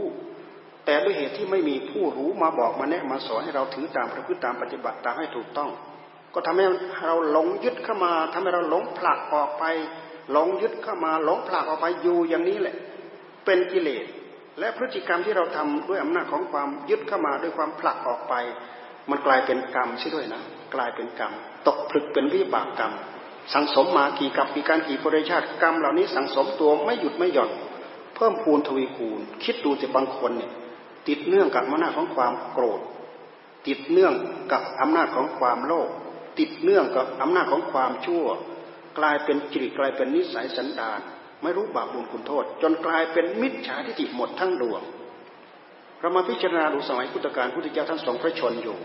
[0.85, 5.71] แต่ด้วยเหตุที่ไม่มีผู้รู้มาบอกมาแนะมาสอนให้เราถือตามประพฤติตามปฏิบัติตามให้ถูกต้อง
[6.35, 6.65] ก็ทำให้
[7.07, 9.65] เราหลงยึดเข้ามาทำให้เราหลงผลักออกไป
[10.33, 12.77] หลงยึดเข้ามาหลงผลักออกไปอยู่อย่างนี้แหละ
[13.45, 14.05] เป็นกิเลส
[14.59, 18.35] และพฤติกรรมที่เราทำด้วยอำนาจของความยึดเข้ามาด้วยความผลักออกไป
[19.11, 20.43] มันกลายเป็นกรรมใช่ด้วยนะ
[20.75, 21.33] กลายเป็นกรรม
[21.67, 22.93] ตกผลึกเป็นวิบากกรรม
[23.55, 27.51] สังสมมากี่กับกี่การกี่ปริชาติกรรมเหล่านี้สังสมตัวไม่หยุดไม่หย่อน
[28.17, 30.53] เพิ่มพูนทวีคูณ คิดดูแต่บางคนเนี่ย
[31.09, 32.81] ติดเนื่องกับอำนาจของความโกรธ
[33.67, 34.15] ติดเนื่อง
[34.53, 35.89] กับอำนาจของความโลภ
[36.39, 38.25] ติดเนื่องกับอำนาจของความชั่ว
[38.99, 41.01] กลายเป็นจิตกลายเป็นนิสัยสันดาน
[41.43, 44.83] ไม่รู้บาปบุญคุณโทษ จนกลายเป็นมิจฉาทิฏฐิหมดทั้งดวง
[46.01, 48.77] เรามาพิจารณาดูสมัยพุทธกาลพุทธเจ้าท่านทรงพระชนอยู่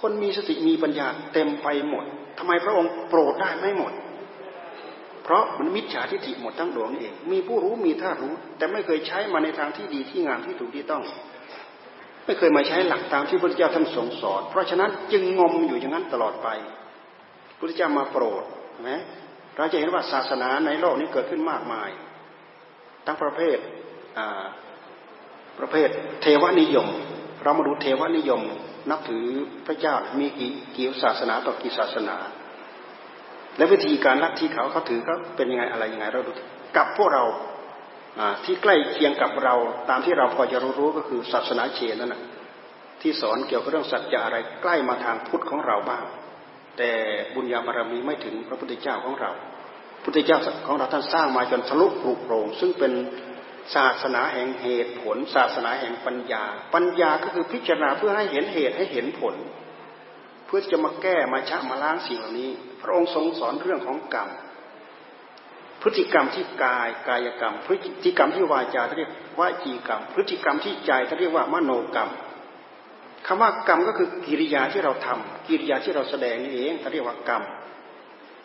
[0.00, 2.04] คนมีสติมีปัญญาเต็มไปหมด
[2.38, 3.92] ทำไมพระองค์โปรดได้ไม่หมด
[5.24, 11.02] เพราะมันมิจฉาทิฏฐิหมดทั้งดวงนี่เอง มีผู้รู้มีท่ารู้ แต่ไม่เคยใช้มาในทางที่ดีที่งามที่ถูกที่ต้อง
[12.26, 16.48] ไม่เคยมาใช้หลักตามที่พระเจ้าท่านทรงสอน เพราะฉะนั้นจึงงมอยู่อย่างนั้นตลอดไป
[17.58, 18.44] พระเจ้ามาโปรด
[18.88, 19.02] นะ
[19.56, 21.90] เราจะเห็นว่าศาสนาในโลกนี้เกิดขึ้นมากมาย
[23.06, 23.58] ทั้งประเภท
[25.58, 25.88] ประเภท
[26.22, 26.88] เทวนิยม
[27.42, 28.42] เรามาดูเทวนิยม
[28.90, 29.26] นับถือ
[29.66, 32.16] พระเจ้ามีกี่กี่ศาสนาต่อกี่ศาสนา
[33.56, 36.32] และวิธีการลัทธิเขาเขาถือเขาเป็นยังไงอะไรยังไงเราดู
[36.76, 37.24] กับพวกเรา
[38.44, 39.54] ที่ใกล้เคียงกับเรา
[39.90, 42.22] ตามที่เราพอจะรู้รู้ก็คือศาสนาเชนนั่นแหะ
[43.00, 46.04] ที่สอนเกี่ยวกับเรื่องสัจจะอะไรใกล้มาทางพุทธของเราบ้าง
[46.78, 46.90] แต่
[47.34, 49.30] บุญญาบารมีไม่ถึงพระพุทธเจ้าของเรา
[50.04, 52.92] พุทธเจ้าของเราท่านสร้างมาจนทะลุปลุกโปร่งซึ่งเป็น
[53.74, 59.34] ศาสนาแห่งเหตุผล ศาสนาแห่งปัญญา ปัญญาก็คือพิจารณาเพื่อให้เห็นเหตุให้เห็นผล
[60.46, 62.50] เพื่อจะมาแก้มาชะมาล้างสิ่งเหล่านี้
[62.82, 64.28] พระองค์ทรงสอนเรื่องของกรรม
[65.82, 72.10] พฤติกรรมที่กายกายกรรม พฤติกรรมที่วาจาเรียกว่าจีกรรม พฤติกรรมที่ใจเขาเรียกว่ามโนกรรม
[73.26, 77.42] คำว่ากรรมก็คือกิริยาที่เราทำกิริยาที่เราแสดงนี่เองเขาเรียกว่ากรรม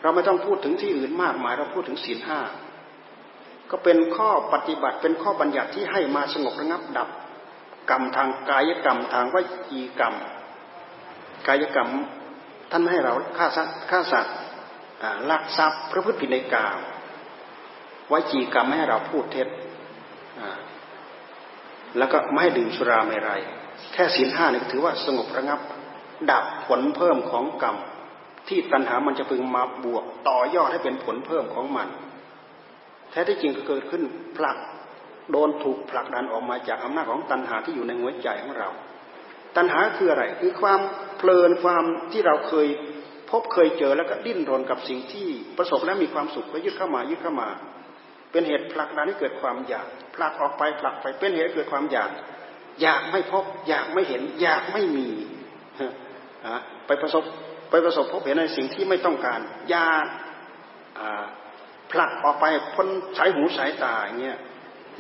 [0.02, 2.39] เราไม่ต้องพูดถึงที่อื่นมากมายเราพูดถึงศีลห้า
[3.71, 7.10] ก็เป็นข้อปฏิบัติเป็นข้อบัญญัติที่ให้มาสงบระงับดับ
[7.89, 10.13] กรรมทางกายกรรมทางวิจีกรรม
[11.48, 11.89] กายกรรม
[12.71, 14.34] ท่านให้เราฆ่าสัตว์ฆ่าสัตว์
[15.30, 16.80] ลักทรัพย์พระพุทธผิดในกาม
[18.12, 19.47] วจีกรรมไม่ให้เราพูดเท็จ
[21.97, 23.41] แล้วก็ไม่ให้ดื่มสุราเมรัย
[23.93, 25.60] แค่ศีลห้านี่ถือว่าสงบระงับ
[26.32, 27.75] ดับผลเพิ่มของกรรม
[28.47, 31.88] ที่ตัณหามันจะพึงมาบวก ต่อยอดให้เป็นผลเพิ่มของมัน
[33.12, 34.04] แท้ที่จริงก็เกิดขึ้น
[34.38, 34.58] ผลัก
[35.32, 38.69] โดนถูกผลักดันออกมาจากอำนาจของตัณหาที่อยู่ในหัวใจของเรา
[39.58, 40.80] ตัณหาคืออะไร คือความ
[41.18, 42.68] เพลินความที่เราเคย
[43.32, 47.50] พบเคยเจอแล้วก็ดิ้นรนกับสิ่งที่ประสบแล้วมีความสุขก็ยึดเข้ามายึดเข้ามา
[48.32, 52.10] เป็นเหตุผลักดันให้เกิดความอยากผลักออกไปผลักไปเป็นเหตุเกิดความอยาก
[52.82, 55.10] อยากไม่พบ อยากไม่เห็น อยากไม่มี
[56.88, 57.24] ไปประสบ
[57.70, 59.39] ไปประสบพบเห็นในสิ่งที่ไม่ต้องการ
[59.70, 60.06] อยาก
[61.91, 62.88] ผลักออกไปพ้น
[63.18, 64.39] สายหูสายตาอย่างเงี้ย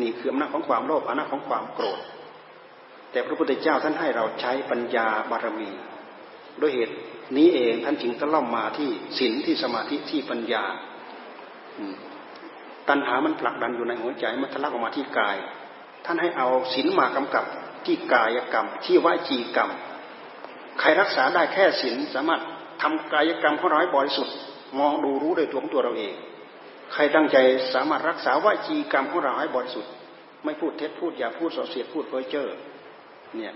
[0.01, 1.99] นี่คืออำนาจของความโลภอำนาจของความโกรธ
[3.15, 5.69] แต่พระพุทธเจ้าท่านให้เราใช้ปัญญาบารมี
[6.61, 6.95] ด้วยเหตุ
[7.37, 10.63] นี้เองท่านจึงตะล่อมมาที่ศีลที่สมาธิที่ปัญญา
[12.89, 15.37] ตัณหามันผลักดันอยู่ในหัวใจมันทะลักออกมาที่กาย
[16.05, 17.45] ท่านให้เอาศีลมากำกับ
[17.85, 19.69] ที่กายกรรม ที่วจีกรรม
[20.79, 22.41] ใครรักษาได้แค่ศีลสามารถ
[22.81, 24.35] ทำกายกรรมของเราให้บริสุทธิ์
[24.79, 26.13] มองดูรู้โดยตัวของตัวเราเอง
[26.93, 27.37] ใครตั้งใจ
[27.73, 29.91] สามารถรักษาวจีกรรมของเราให้บริสุทธิ์
[30.45, 32.49] ไม่พูดเท็จพูดอย่าพูดส่อเสียดพูดเพ้อเจ้อ
[33.39, 33.53] เนี่ย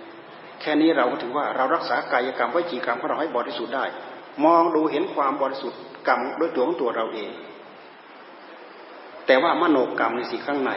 [0.62, 3.86] แค่นี้เราก็ถือว่าเรารักษากายกรรมวจีกรรมของเราให้บริสุทธิ์ได้
[4.46, 7.32] มองดูเห็นความบริสุทธิ์กรรมด้วยตัวของตัวเราเอง
[9.26, 10.72] แต่ว่ามโนกรรมในสิ่งข้างใน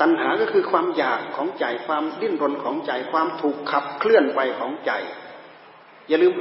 [0.00, 4.92] ตัณหาก็คือความอยากของใจความดิ้นรนของใจความถูกขับเคลื่อนไปของใจ
[6.08, 6.32] อย่าลืม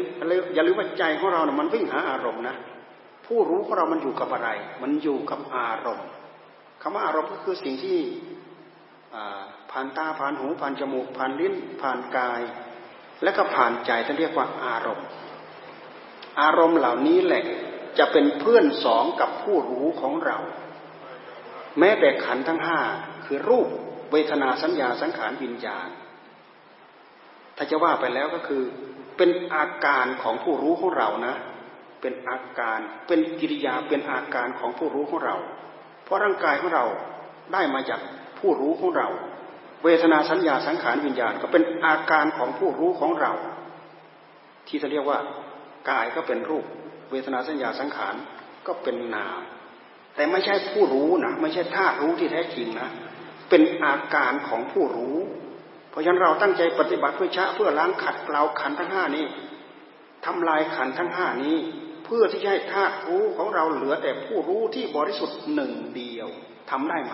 [0.53, 2.55] อย่าลืมว่าใจของเราเนี่ยมันวิ่งหาอารมณ์นะ
[3.25, 4.49] ผู้รู้ของเรามันอยู่กับอะไร
[4.81, 6.07] มันอยู่กับอารมณ์
[6.81, 7.99] คำว่าอารมณ์ก็คือสิ่งที่
[9.71, 12.41] ผ่านตาผ่านหูผ่านจมูก ผ่านลิ้น ผ่านกาย
[13.23, 15.07] และก็ผ่านใจท่านเรียกว่าอารมณ์
[16.41, 17.43] อารมณ์เหล่านี้แหละ
[17.97, 20.38] จะเป็นเพื่อนสองกับผู้รู้ของเรา
[21.79, 22.79] แม้แต่ขันทั้งห้า
[23.25, 23.67] คือรูป
[24.12, 25.89] เวทนาสัญญาสังขารวิญญาณ
[27.57, 28.63] ถ้าจะว่าไปแล้วก็คือ
[29.17, 31.36] เป็นอาการของผู้รู้ของเรานะ
[32.01, 35.36] เป็นอาการเป็นกิริยาเป็นอาการของผู้รู้ของเรา
[36.03, 36.86] เพราะร่างกายของเรา
[37.53, 37.99] ได้มาจาก
[38.39, 39.07] ผู้รู้ของเรา
[39.84, 43.34] เวทนาสัญญาสังขารวิญญาณก็เป็นอาการของผู้รู้ของเรา
[44.67, 45.20] ที่จะเรียกว่า
[45.89, 46.65] กายก็เป็นรูป
[47.12, 48.15] เวทนาสัญญาสังขาร
[48.67, 49.41] ก็เป็นนาม
[50.15, 52.89] แต่ไม่ใช่ผู้รู้นะไม่ใช่ธาตุรู้ที่แท้จริงนะ
[53.50, 55.17] เป็นอาการของผู้รู้
[55.89, 59.26] เพราะฉะนั้นเราตั้งใจปฏิบัติเพื่อชะเพื่อล้างขัดเกลาขันทั้งห้านี้
[60.26, 61.56] ทำลายขันทั้งห้านี้
[62.06, 66.28] เพื่อที่จะให้ธาตุรู้ของเราเหลือแต่ผู้รู้ที่บริสุทธิ์หนึ่งเดียว
[66.72, 67.13] ทำได้ไหม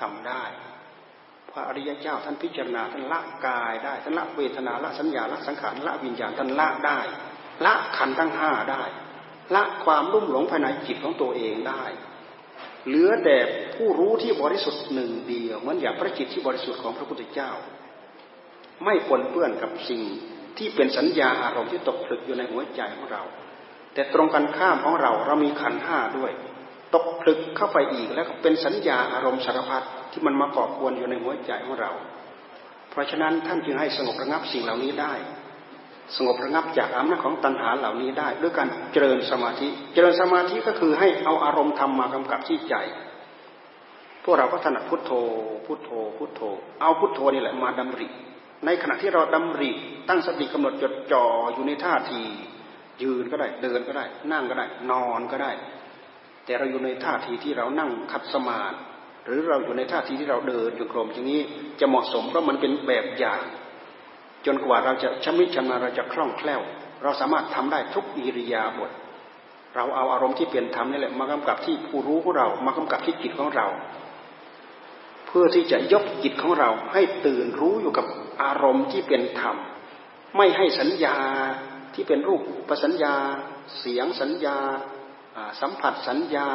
[0.00, 0.42] ทำได้
[1.58, 7.00] ระอริยเจ้าท่านพิจารณาท่านละกายได้ท่านละเวทนาละสัญญาละสังขารละวิญญาณท่านละได้
[7.64, 8.84] ละขันทั้งห้าได้
[9.54, 11.84] ละความรุ่มหลงภายในจิตของตัวเองได้
[12.86, 13.36] เหลือแต่
[13.74, 17.50] ผู้รู้ที่บริสุทธิ์หนึ่งเดียวเหมือนอย่างพระจิตที่บริสุทธิ์ของพระพุทธเจ้า
[18.84, 20.02] ไม่ปนเปื้อนกับสิ่ง
[20.58, 23.22] ที่เป็นสัญญาอารมณ์ที่ตกผลึกอยู่ในหัวใจของเรา
[23.94, 26.32] แต่ตรงกันข้ามของเราเรามีขันห้าด้วย
[26.94, 29.84] ตกผลึกเข้าไปอีกแล้วก็เป็นสัญญาอารมณ์สารพัด
[30.18, 31.90] ที่มันมาก่อกวนอยู่ในหัวใจของเรา
[32.90, 35.12] เพราะฉะนั้นท่านจึงให้สงบระงับสิ่งเหล่านี้ได้
[36.16, 42.74] สงบระงับจากอำนาจของตัณหาเหล่านี้ได้ ด้วยการเจริญสมาธิ เจริญสมาธิก็คือให้เอาอารมณ์ธรรมมากำกับที่ใจ
[44.24, 45.12] พวกเราก็ถนัดพุทโธ
[45.66, 46.40] พุทโธ พุทโธ
[46.80, 48.08] เอาพุทโธนี่แหละมาดำริ
[48.64, 49.70] ในขณะที่เราดำริ
[50.08, 52.22] ตั้งสติกำหนดจดจ่ออยู่ในท่าที
[53.02, 55.52] ยืนก็ได้เดินก็ได้ นั่งก็ได้ นอนก็ได้
[56.44, 58.76] แต่เราอยู่ในท่าทีที่เรานั่งคัดสมาธิ
[59.28, 61.40] หรือเราอยู่ในท่าทีที่เราเดินอยู่กรมอย่างนี้
[61.80, 63.42] จะเหมาะสมเพราะมันเป็นแบบอย่าง
[64.46, 66.62] จนกว่าเราจะชำนิชำนาญเราจะคล่องแคล่ว
[67.02, 68.90] เราสามารถทำได้ทุกอิริยาบถ
[69.74, 73.66] เราเอาอารมณ์ที่เปลี่ยนธรรมนี่แหละมากำกับที่ผู้รู้ของเรา มากำกับที่จิตของเรา
[75.26, 78.06] เพื่อที่จะยกจิตของเราให้ตื่นรู้อยู่กับ
[78.42, 79.56] อารมณ์ที่เป็นธรรม
[80.36, 81.16] ไม่ให้สัญญา
[81.94, 83.14] ที่เป็นรูปประสัญญา
[83.78, 84.56] เสียงสัญญา
[85.60, 86.48] สัมผัสสัญญา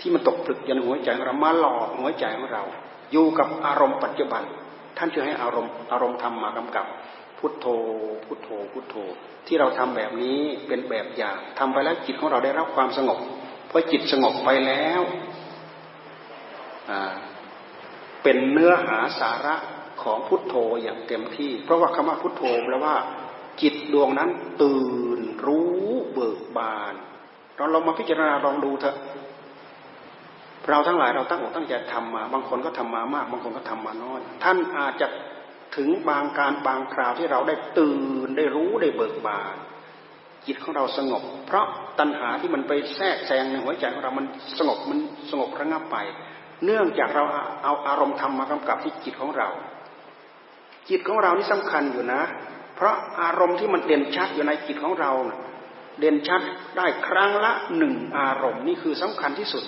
[0.00, 2.62] ที่มันตกผลึกยันหัวใจของเรามาหลอกหัวใจของเรา
[3.12, 4.42] อยู่กับอารมณ์ปัจจุบัน
[4.98, 6.86] ท่านจะให้อารมณ์อารมณ์ธรรมมากำกับ
[7.38, 7.66] พุทโธ
[8.24, 8.96] พุทโธ พุทโธ
[9.46, 13.18] ที่เราทำแบบนี้เป็นแบบอย่างทำไปแล้วจิตของเราได้รับความสงบ
[13.68, 15.02] เพอจิตสงบไปแล้ว
[18.22, 19.54] เป็นเนื้อหาสาระ
[20.02, 22.96] ของพุทโธอย่างเต็มที่ เพราะว่าคำว่าพุทโธแปลว่า
[23.62, 24.30] จิตดวงนั้น
[24.62, 24.84] ตื่
[25.18, 25.74] นรู้
[26.12, 26.94] เบิกบาน
[27.56, 28.96] เราลองมาพิจารณาลองดูเถอะ
[30.68, 35.06] เราทั้งหลายเราตั้งอกตั้งใจทำมา บางคนก็ทำมามาก บางคนก็ทำมาน้อย ท่านอาจจะ
[35.76, 39.56] ถึงบางการบางคราวที่เราได้ตื่นได้รู้ได้เบิกบาน
[40.46, 41.66] จิตของเราสงบ เพราะ
[41.98, 44.26] ตัณหาที่มันไปแทรกแซงในหัวใจของเรา มัน
[44.58, 44.98] สงบมัน
[45.30, 45.96] สงบระงับไป
[46.64, 47.24] เนื่องจากเรา
[47.64, 49.48] เอาอารมณ์ธรรมมากำกับที่จิตของเรา
[50.88, 52.22] จิตของเรานี่สำคัญอยู่นะ
[52.76, 55.12] เพราะอารมณ์ที่มันเด่นชัดอยู่ในจิตของเรา
[55.98, 56.40] เด่นชัด
[56.76, 59.64] ได้ครั้งละหนึ่งอารมณ์นี่คือสำคัญที่สุด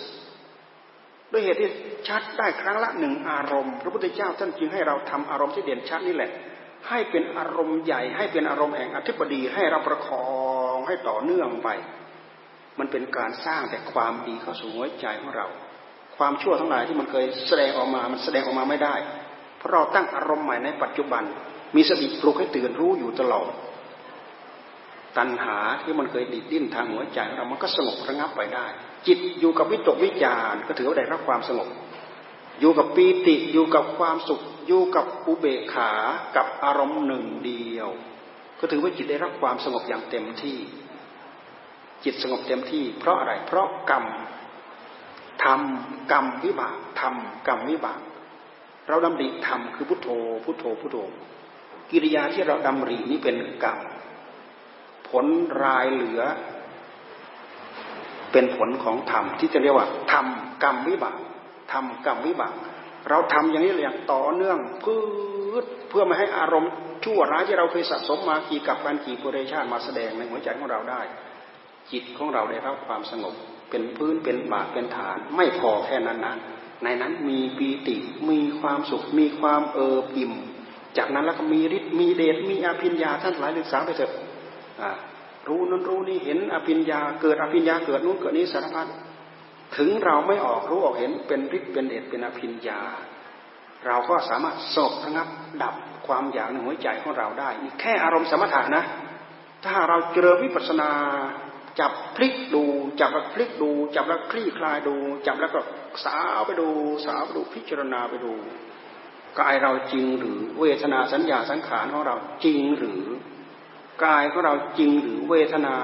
[1.37, 1.71] ด้วยเหตุที่
[2.09, 6.31] ชัดได้ครั้งละหนึ่งอารมณ์ พระพุทธเจ้าท่านจึงให้เราทำอารมณ์ที่เด่นชัดนี่แหละ
[6.89, 10.27] ให้เป็นอารมณ์ใหญ่ ให้เป็นอารมณ์แห่งอธิบดีให้เราประคอ
[10.75, 11.69] งให้ต่อเนื่องไป
[12.79, 15.47] มันเป็นการสร้างแต่ความดีเข้าสู่หัวใจของเรา
[16.17, 18.95] ความชั่วทั้งหลายที่มันเคยแสดงออกมา มันแสดงออกมาไม่ได้
[19.59, 21.23] เพราะเราตั้งอารมณ์ใหม่ในปัจจุบัน
[21.77, 23.51] มีสติปลุกให้ตื่นรู้อยู่ตลอด
[25.19, 28.67] ตัณหาที่มันเคยดิดดิ้นทางหัวใจของเรามันก็สงบระงับไปได้
[29.07, 31.69] จิตอยู่กับวิตกวิจารก็ถือว่าได้รับความสงบ
[32.61, 35.91] อยู่กับปีติอยู่กับความสุข อยู่กับอุเบกขา
[36.37, 37.89] กับอารมณ์หนึ่งเดียว
[38.61, 40.59] ก็ถือว่าจิตได้รับความสงบอย่างเต็มที่
[42.05, 44.05] จิตสงบเต็มที่ เพราะอะไรเพราะกรรม
[45.45, 48.01] ทำกรรมวิบากทำกรรมวิบาก
[48.89, 50.09] เราดำริทำคือพุทโธ
[50.45, 50.97] พุทโธพุทโธ
[51.91, 53.79] กิริยาที่เราดำรินี้เป็นกรรม
[55.09, 55.27] ผล
[55.63, 56.21] รายเหลือ
[58.33, 60.27] เป็นผลของธรรมที่จะเรียกว่าธรรม
[60.63, 61.19] กรรมวิบาก
[61.73, 62.55] ธรรมกรรมวิบาก
[63.09, 64.97] เราทำอย่างนี้อย่างต่อเนื่องพื
[65.63, 66.73] ชเพื่อไม่ให้อารมณ์
[67.05, 71.01] ชั่วร้ายที่เราเคยสะสมมากี่กับการกี่ปุเรชาติมาแสดงในหัวใจของเราได้
[71.93, 73.35] จิตของเราได้รับความสงบ
[73.71, 76.35] เป็นพื้นเป็นบาทเป็นฐาน ไม่พอแค่นั้นนะ
[76.85, 77.97] ในนั้นมีปีติ
[78.31, 80.33] มีความสุข มีความเอิบอิ่ม
[80.99, 84.13] จากนั้นแล้วก็มีฤทธิ์มีเดชมีอภิญญาท่านหลายศึกษาไปเถอะ
[85.49, 88.87] รู้นั้นรู้นี่เห็นอภิญญาเกิดอภิญญาเกิดนู้นเกิดนี้สารพัด
[89.77, 92.81] ถึงเราไม่ออกรู้ออกเห็นเป็นฤทธิ์เป็นเดชเป็นอภิญญา
[93.87, 95.29] เราก็สามารถสอบระงับ
[95.63, 95.75] ดับ
[96.07, 97.49] ความอยากในหัวใจของเราได้
[97.81, 98.85] แค่อารมณ์สมถะนะ
[99.67, 100.91] ถ้าเราเจริญวิปัสสนา
[101.81, 102.65] จับพลิกดู
[103.01, 104.95] จับแล้วพลิกดู จับแล้วคลี่คลายดู
[105.27, 105.61] จับแล้วก็
[106.05, 106.69] สาวไปดู
[107.07, 108.33] สาวไปดูพิจารณาไปดู
[109.41, 113.03] กายเราจริงหรือเวทนาสัญญาสังขารของเราจริงหรือ
[114.05, 115.77] กายของเราจริงหรือเวทนา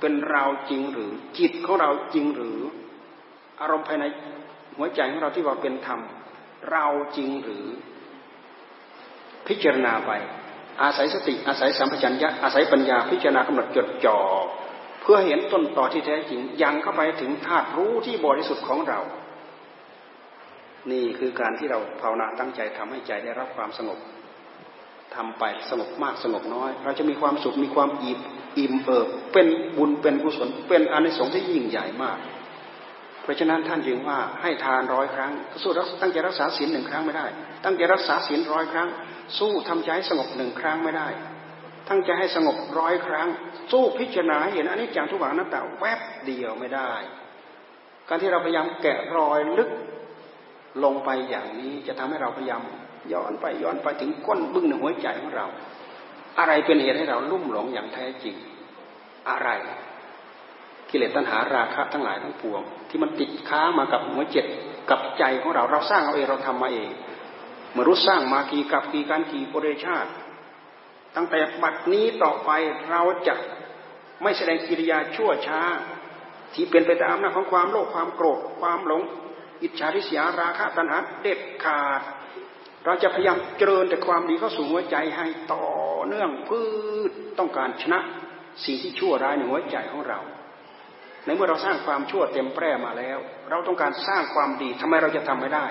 [0.00, 2.58] เป็นเราจริงหรือจิตของเราจริงหรือ
[3.60, 4.04] อารมณ์ภายใน
[4.76, 6.00] หัวใจของเราที่ว่าเป็นธรรม
[6.70, 6.86] เรา
[7.16, 7.66] จริงหรือ
[9.48, 10.10] พิจารณาไป
[10.82, 14.18] อาศัยสติอาศัยสัมปชัญญะอาศัยปัญญาพิจารณากำหนดจดจ่อ
[15.00, 19.00] เพื่อเห็นต้นต่อที่แท้จริงยังเข้าไปถึงธาตุรู้ที่บริสุทธิ์ของเรา
[20.92, 23.98] นี่คือการที่เราภาวนาตั้งใจทำให้ใจได้รับความสงบ
[25.14, 28.18] ทำไปสงบมากสงบน้อย เราจะมีความสุขมีความอิ่ม
[28.58, 29.46] อิ่มเอิบเป็น
[29.76, 32.18] บุญเป็นกุศลเป็นอานิสงส์ที่ยิ่งใหญ่มาก
[33.22, 35.32] เพราะฉะนั้นท่านจึงว่าให้ทานร้อยครั้ง
[35.62, 37.26] สู้ตั้งใจรักษาศีลหนึ่งครั้งไม่ได้
[37.64, 38.88] ตั้งใจรักษาศีลร้อยครั้ง
[39.38, 41.08] สู้ทำใจให้สงบหนึ่งครั้งไม่ได้
[41.88, 43.28] ตั้งใจให้สงบร้อยครั้ง
[43.72, 46.92] สู้พิจารณาเห็นอันนี้จังทุกขังนัตตาแวบเดียวไม่ได้
[48.08, 49.70] การที่เราพยายามแกะรอยลึก
[50.84, 52.62] ลงไปอย่างนี้จะทำให้เราพยายาม
[53.12, 55.46] ย้อนไปย้อนไปถึงก้นบึ้งในหัวใจของเรา
[56.38, 58.34] อะไรเป็นเหตุให้เราลุ่มหลงอย่างแท้จริง
[59.28, 59.48] อะไร
[60.90, 64.46] กิเลสตัณหาราคะทั้งหลายทั้งปวง ที่มันติดค้างมากับหัวเจ็ด
[64.90, 66.90] กับใจของเราเราสร้างเอาเองเราทำมาเอง
[67.72, 70.10] เมื่อรู้สร้างมากี่กับกี่การกี่ปุเรชาติ
[71.16, 72.50] ตั้งแต่บัดนี้ต่อไป
[72.90, 73.34] เราจะ
[74.22, 75.60] ไม่แสดงกิริยาชั่วช้า
[76.54, 79.02] ที่เป็นไปตามอำนาจของความโลภความโกรธความหลง
[79.62, 82.00] อิจฉาริษยาราคะตัณหาเด็ดขาด
[82.86, 85.66] เราจะพยายามเจริญแต่ความดีเข้าสู่หัวใจให้ต่อ
[86.06, 86.60] เนื่องพื
[87.08, 88.00] ชต้องการชนะ
[88.64, 90.20] สิ่งที่ชั่วร้ายในหัวใจของเรา
[91.24, 93.18] ในเมื่อเราสร้างความชั่วเต็มแปร่มาแล้ว
[93.50, 95.66] เราต้องการสร้างความดีทำไมเราจะทำไม่ได้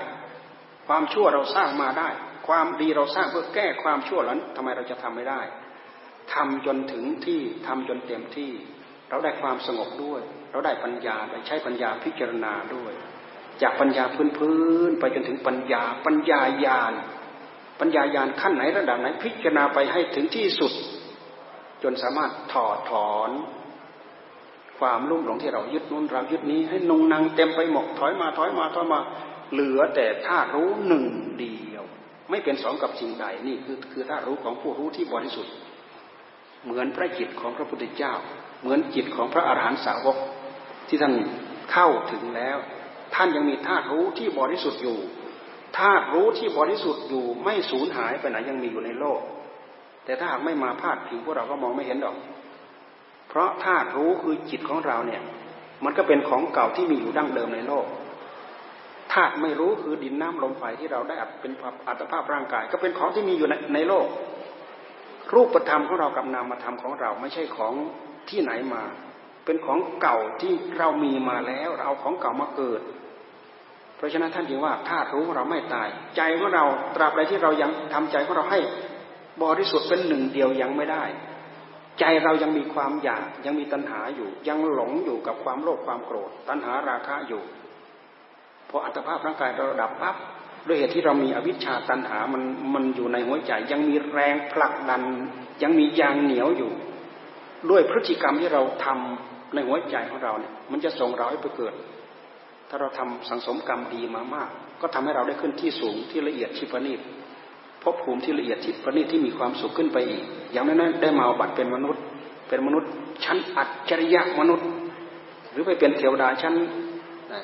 [0.88, 2.08] ความชั่วเราสร้างมาได้
[2.48, 5.40] ความดีเราสร้างเพื่อแก้ความชั่วนั้นทำไมเราจะทำไม่ได้
[6.34, 8.52] ทำจนถึงที่ทำจนเต็มที่
[9.10, 12.92] เราได้ความสงบด้วย เราได้ปัญญาไปใช้ปัญญาพิจารณาด้วย
[13.62, 14.04] จากปัญญา
[14.38, 16.92] พื้นๆไปจนถึงปัญญาปัญญาญาณ
[17.80, 20.72] ปัญญาญาณขั้นไหนระดับไหนพิจารณาไปให้ถึงที่สุด
[21.82, 23.30] จนสามารถถอดถอน
[24.78, 29.00] ความลุ่มหลงที่เรายึดนู้นเรายึดนี้ ให้นงนังเต็มไปหมดถอยมาถอยมาถอยมา
[29.52, 31.04] เหลือแต่ธาตุรู้หนึ่ง
[31.38, 31.84] เดียว
[32.30, 35.54] ไม่เป็นสองกับสิ่งใดนี่คือคือธาตุรู้ของผู้รู้ที่บริสุทธิ์
[36.64, 38.14] เหมือนพระจิตของพระพุทธเจ้า
[38.60, 40.16] เหมือนจิตของพระอรหันตสาวก
[40.88, 41.14] ที่ท่าน
[41.72, 42.58] เข้าถึงแล้ว
[43.14, 44.98] ท่านยังมีธาตุรู้ที่บริสุทธิ์อยู่
[45.78, 49.20] ธาตุรู้ที่บริสุทธิ์อยู่ไม่สูญหายไปไหนยังมีอยู่ในโลก
[50.04, 52.16] แต่ถ้าหากไม่มาพาดผิวพวกเราก็มองไม่เห็นดอก
[53.28, 55.22] เพราะธาตุรู้คือจิตของเราเนี่ย
[55.84, 57.86] มันก็เป็นของเก่าที่มีอยู่ดั้งเดิมในโลก
[59.12, 61.52] ธาตุไม่รู้คือดินน้ำลมไฟที่เราได้อัดเป็น
[61.88, 64.06] อัตภาพร่างกาย ก็เป็นของที่มีอยู่ในในโลก
[65.34, 67.74] รูปธรรมของเรากับนามธรรมของเราไม่ใช่ของ
[68.30, 68.82] ที่ไหนมา
[69.46, 72.80] เป็นของเก่าที่เรามีมาแล้วเราเอาของเก่ามาเกิด
[73.96, 76.64] เพราะฉะนั้นท่านจึงว่าธาตุรู้ของเราไม่ตาย ใจของเรา
[76.96, 78.60] ตราบใดที่เรายังทำใจของเราให้
[79.42, 81.04] บริสุทธิ์เป็นหนึ่งเดียวยังไม่ได้
[82.00, 87.42] ใจเรายังมีความอยากยังมีตัณหาอยู่ ยังหลงอยู่กับความโลภความโกรธ ตัณหาราคะอยู่
[88.68, 90.16] พออัตภาพร่างกายเราดับปั๊บ
[90.66, 92.42] ด้วยเหตุที่เรามีอวิชชาตันหา มัน
[92.74, 95.02] มันอยู่ในหัวใจ ยังมีแรงผลักดัน
[95.62, 96.72] ยังมียางเหนียวอยู่
[97.70, 101.74] ด้วยพฤติกรรมที่เราทำ ในหัวใจของเราเนี่ย มันจะส่งเราให้ไปเกิด
[102.68, 104.50] ถ้าเราทำสังสมกรรมดีมามาก
[104.80, 107.00] ก็ทำให้เราได้ขึ้นที่สูงที่ละเอียดที่ประณีต
[107.82, 112.02] พบภูมิที่ละเอียดที่ประณีตที่มีความสุขขึ้นไปอีก อย่างนั้นได้มาบัตรเป็นมนุษย์
[112.48, 112.90] เป็นมนุษย์
[113.24, 114.66] ชั้นอัจฉริยะมนุษย์
[115.52, 116.54] หรือไปเป็นเทวดาชั้น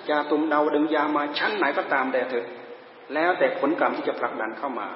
[0.09, 2.47] จะตุมดาวดึงยามาชั้นไหนก็ตามแต่เถอะ
[3.15, 4.89] แล้วแต่ผลกรรมที่จะผลักดันเข้ามา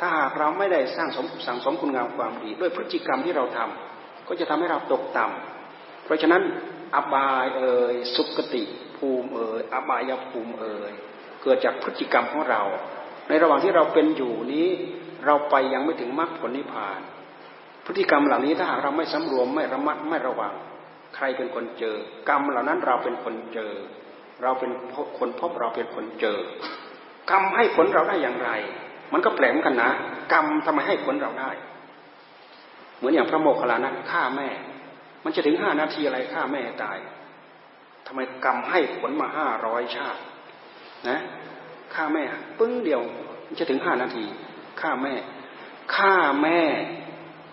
[0.00, 5.55] ถ้าหากเราไม่ได้สร้างสมสั่งสมคุณงามความดี ด้วยพฤติกรรมที่เราทำก็จะทำให้เราตกต่ำ
[6.06, 6.42] เพราะฉะนั้น
[6.94, 8.62] อบายเอ่ยสุกติ
[8.96, 10.92] ภูมิเอ่ยอบายภูมิเอ่ย
[11.42, 12.62] เกิดจากพฤติกรรมของเรา
[13.28, 14.68] ในระหว่างที่เราเป็นอยู่นี้
[15.26, 17.00] เราไปยังไม่ถึงมรรคผลนิพพาน
[17.86, 20.54] พฤติกรรมเหล่านี้ถ้าหากเราไม่สำรวมไม่ระมัดไม่ระวัง
[21.16, 21.96] ใครเป็นคนเจอ
[22.28, 23.72] กรรมเหล่านั้นเราเป็นคนเจอ
[24.42, 24.70] เราเป็น
[25.18, 26.38] คนพบเราเป็นคนเจอ
[27.30, 28.50] กรรมให้ผลเราได้อย่างไร
[29.12, 29.90] มันก็แปลกกันนะ
[30.32, 31.50] กรรมทำไมให้ผลเราได้
[32.96, 34.48] เหมือนอย่างพระโมคคัลลานะฆ่าแม่
[35.26, 36.98] มันจะถึงห้านาทีอะไรฆ่าแม่ตาย
[38.06, 40.20] ทำไมกรรมให้ผลมาห้าร้อยชาติ
[41.08, 41.18] นะ
[41.94, 42.22] ฆ่าแม่
[42.58, 43.02] ปึ้งเดียว
[43.46, 44.24] มันจะถึงห้านาที
[44.80, 45.14] ฆ่าแม่
[45.96, 46.60] ฆ่าแม่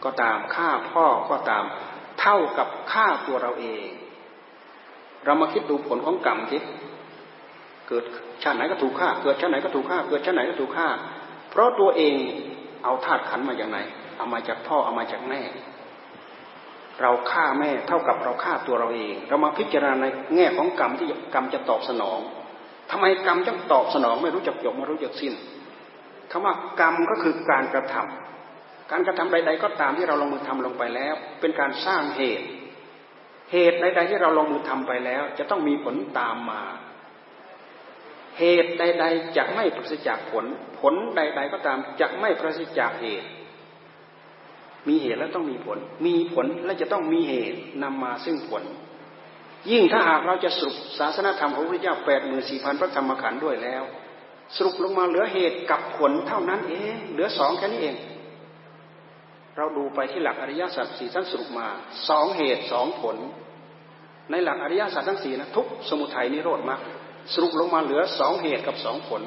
[0.04, 1.64] ก็ตามฆ่าพ่อก็ตาม
[2.20, 3.88] เท่ากับฆ่าตัวเราเอง
[5.26, 6.58] เรามาคิดดูผลของกรรมที
[7.88, 8.04] เกิด
[8.44, 10.88] ชาติไหนก็ถูกฆ่า เกิดชาติไหนก็ถูกฆ่า เกิดชาติไหนก็ถูกฆ่า
[11.50, 12.16] เพราะตัวเอง
[12.84, 13.80] เอาธาตุขันมาอย่างไร
[14.18, 15.42] เอามาจากพ่อเอามาจากแม่
[17.02, 22.20] เราฆ่าแม่เท่ากับเราฆ่าตัวเราเอง เรามาพิจารณาในแง่ของกรรมที่กรรมจะตอบสนอง
[22.92, 25.34] ทำไมกรรมจะตอบสนองไม่รู้จักจบไม่รู้จักสิ้น
[26.32, 32.48] คำว่ากรรมก็คือการกระทำการกระทำใด ๆ ก็ตามที่เราลงมือทำลงไปแล้ว เป็นการสร้างเหตุ
[33.52, 36.64] เหตุใดๆที่เราลงมือทำไปแล้ว จะต้องมีผลตามมา
[38.40, 40.46] เหตุใด ๆจะไม่ปราศจากผล
[40.80, 43.28] ผลใด ๆ ก็ตามจะไม่ปราศจากเหตุ
[44.88, 48.64] มีเหตุแล้วต้องมีผล มีผลและจะต้องมีเหตุนำมาซึ่งผล
[49.72, 53.84] ยิ่งถ้าหากเราจะสรุปศาสนาธรรมของพระเจ้าแปดหมื่นสี่พันพระธรรมขันธ์ด้วยแล้ว
[54.56, 57.96] สรุปลงมาเหลือเหตุกับผลเท่านั้นเองเหลือสองแค่นี้เอง
[59.58, 61.68] เราดูไปที่หลักอริยสัจสี่ท่านสรุปมา
[62.10, 63.18] สองเหตุสองผล
[64.32, 66.82] ในหลักอริยสัจทั้งสี่นะทุกสมุทัยนิโรธมรรค
[67.34, 69.24] สรุปลงมาเหลือสองเหตุกับสองผล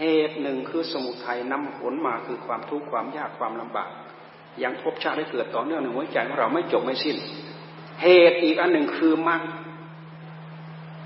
[0.00, 3.90] เหตุหนึ่งคือสมุทัยนำผลมาคือความทุกข์ความยากความลำบาก
[4.64, 7.16] ยังพบชาติได้เกิดต่อเนื่องในหัวใจของเราไม่จบไม่สิ้น
[8.02, 9.42] เหตุอีกอันหนึ่งคือมรรค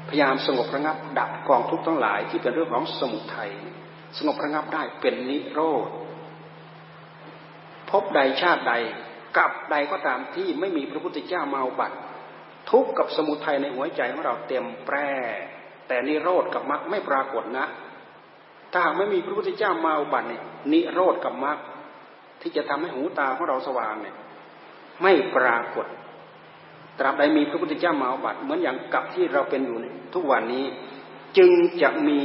[0.08, 3.50] พยายามสงบระงับดับกองทุกข์ทั้งหลายที่เป็นเรื่องของสมุทัย
[4.18, 5.88] สงบระงับได้เป็นนิโรธ
[7.90, 8.74] พบใดชาติใด
[9.36, 11.96] กับใดก็ตามที่ไม่มีพระพุทธเจ้ามาบัติ
[12.70, 15.10] ทุกข์กับสมุทัยในหัวใจของเราเต็มแปร่
[15.88, 17.66] แต่นิโรธกับมรรคไม่ปรากฏนะ
[18.72, 20.42] ถ้าหากไม่มีพระพุทธเจ้ามาอุบัติเนี่ย
[20.72, 21.58] นิโรธกับมรรค
[22.40, 24.16] ที่จะทำให้หูตาของเราสว่างเนี่ย
[25.02, 25.86] ไม่ปรากฏ
[26.98, 29.78] ตราบใดมีพระพุทธเจ้ามาอุบัติเหมือนอย่างกับที่เราเป็นอยู่
[30.14, 30.64] ทุกวันนี้
[31.38, 31.50] จึง
[31.82, 32.22] จะมี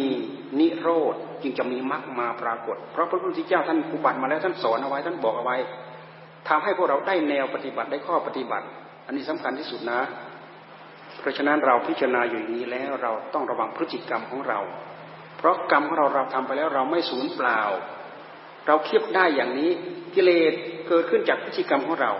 [0.59, 5.57] นิโรธจึงจะมีมรรคมาปรากฏ เพราะพระพุทธเจ้าท่านอุบัติมาแล้วท่านสอนเอาไว้ท่านบอกเอาไว้
[6.47, 8.65] ทำให้พวกเราได้แนวปฏิบัติได้ข้อปฏิบัติ
[9.05, 10.01] อันนี้สำคัญที่สุดนะ
[11.19, 14.59] เพราะฉะนั้นเราพิจารณาอยู่อย่างนี้แล้วเราต้องระวังพฤติกรรมของเรา
[15.37, 17.61] เพราะกรรมของเราเราทำไปแล้วเราไม่สูญเปล่า
[18.67, 19.71] เราเคียบได้อย่างนี้
[20.15, 20.53] กิเลส
[20.87, 22.11] เกิดขึ้นจากพฤติกรรมของเรา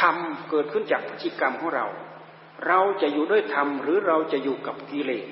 [0.00, 0.16] ธรรม
[0.50, 1.86] เกิดขึ้นจากพฤติกรรมของเรา
[2.66, 5.26] เราจะอยู่ด้วยธรรมหรือเราจะอยู่กับกิเลส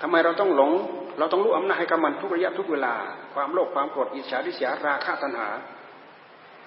[0.00, 0.72] ทำไมเราต้องหลง
[1.18, 2.94] เราต้องรู้อำนาจให้กับมันทุกระยะทุกเวลา
[3.34, 5.48] ความโลภความโกรธอิจฉาริษยาราคะตัณหา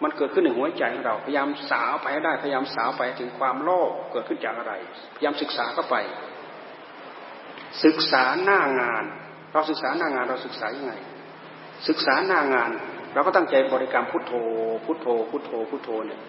[0.04, 4.74] มันเกิดขึ้นในหัวใจของเราพยายามสาวไปให้ได้พยายามสาวไปถึงความโลภเกิดขึ้นจากอะไร
[5.16, 5.96] พยายามศึกษาเข้าไป
[7.86, 9.04] ศึกษาหน้างาน
[9.54, 10.94] เราศึกษาหน้างานเราศึกษายังไง
[11.88, 12.72] ศึกษาหน้างาน
[13.14, 14.34] เราก็ตั้งใจบริกรรมพุทโธ
[14.86, 16.22] พุทโธ พุทโธ พุทโธเนี่ย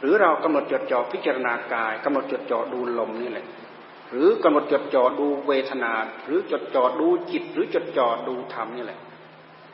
[0.00, 3.46] หรือเรากำหนดจดจ่อพิจารณากายกำหนดจดจ่อดูลมนี่แหละ
[4.10, 5.92] หรือกำหนดจดจ่อดูเวทนา
[6.24, 9.00] หรือจดจ่อดูจิต หรือจดจ่อดูธรรมนี่แหละ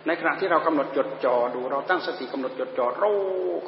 [0.06, 3.04] ในขณะที่เรากำหนดจดจ่อดู เราตั้งสติกำหนดจดจ่อโร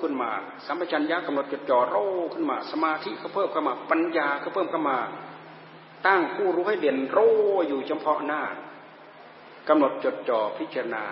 [0.01, 0.31] ขึ้นมา
[0.67, 1.97] สัมปชัญญะกำหนดจดจ่อโร
[2.35, 4.99] ขึ้นมา สมาธิก็เพิ่มเข้ามา ปัญญาก็เพิ่มเข้ามา
[6.07, 7.19] ตั้งผู้รู้ให้เด่นโร
[7.69, 8.43] อยู่เฉพาะหน้า
[9.69, 11.05] กำหนดจดจ่อพิจารณา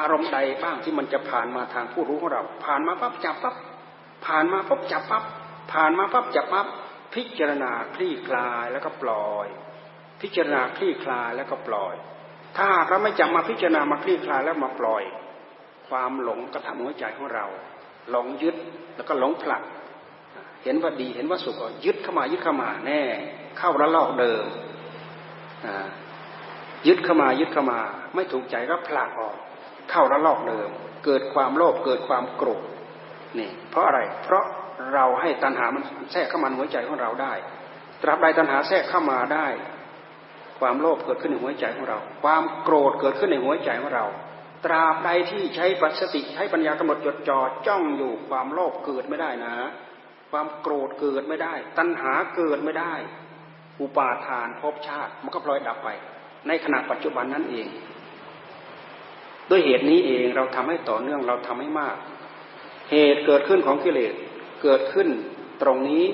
[0.00, 3.56] อารมณ์ใดบ้างที่มันจะผ่านมาทางผู้รู้ของเรา ผ่านมาปั๊บจับปั๊บ
[4.26, 5.24] ผ่านมาปั๊บจับปั๊บ
[5.72, 6.66] ผ่านมาปั๊บจับปั๊บ
[7.14, 9.46] พิจารณาคลี่คลายแล้วก็ปล่อย
[10.20, 11.94] พิจารณาคลี่คลายแล้วก็ปล่อย
[12.58, 15.02] ถ้าเราไม่จับมาพิจารณามาคลี่คลายแล้วมาปล่อย
[15.88, 17.46] ความหลงกระทำหัวใจของเรา
[18.10, 18.56] หลงยึด
[18.96, 19.62] แล้วก็หลงผลัก
[20.64, 23.02] เห็นว่าดีเห็นว่าสุขก็ยึดเข้ามายึดเข้ามาแน่
[23.58, 24.44] เข้าระลอกเดิม
[26.86, 27.80] ยึดเข้ามายึดเข้ามา
[28.14, 29.36] ไม่ถูกใจก็ผลักออก
[29.90, 30.68] เข้าระลอกเดิม
[31.04, 32.62] เกิดความโลภเกิดความโกรธ
[33.38, 34.44] นี่เพราะอะไรเพราะ
[34.94, 37.32] เราให้ตัณหามันแทรกเข้ามาหัวใจของเราได้
[38.02, 39.46] ตราบใดตัณหาแทรกเข้ามาได้
[40.60, 44.06] ความโลภเกิดขึ้นในหัวใจของเรา ความโกรธเกิดขึ้นในหัวใจของเรา
[44.64, 49.54] ตราบใดที่ใช้ปัสติใช้ปัญญากำหนดจดจ่อจ้องอยู่ความโลภเกิดไม่ได้นะ
[50.30, 52.94] ความโกรธเกิดไม่ได้ ตัณหาเกิดไม่ได้
[53.80, 55.88] อุปาทานภพชาติมันก็พลอยดับไป
[56.48, 57.66] ในขณะปัจจุบันนั้นเอง
[59.50, 61.96] ด้วยเหตุนี้เองเราทำให้ต่อเนื่องเราทำให้มาก
[62.90, 64.14] เหตุเกิดขึ้นของกิเลส
[64.62, 65.08] เกิดขึ้น
[65.62, 66.04] ตรงนี้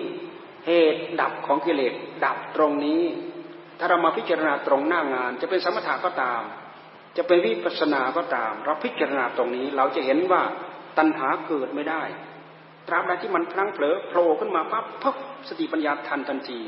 [0.67, 1.93] เหตุดับของกิเลส
[2.25, 3.03] ดับตรงนี้
[3.79, 6.43] ถ้าเรามาพิจารณาตรงหน้างาน จะเป็นสมถะก็ตาม
[7.17, 10.43] จะเป็นวิปัสสนาก็ตาม เราพิจารณาตรงนี้เราจะเห็นว่า
[10.99, 12.03] ตัณหาเกิดไม่ได้
[12.89, 15.15] ตราบใดที่มันพลั้งเผลอโผล่ขึ้นมาปั๊บพับ
[15.49, 16.61] สติปัญญาทันทันที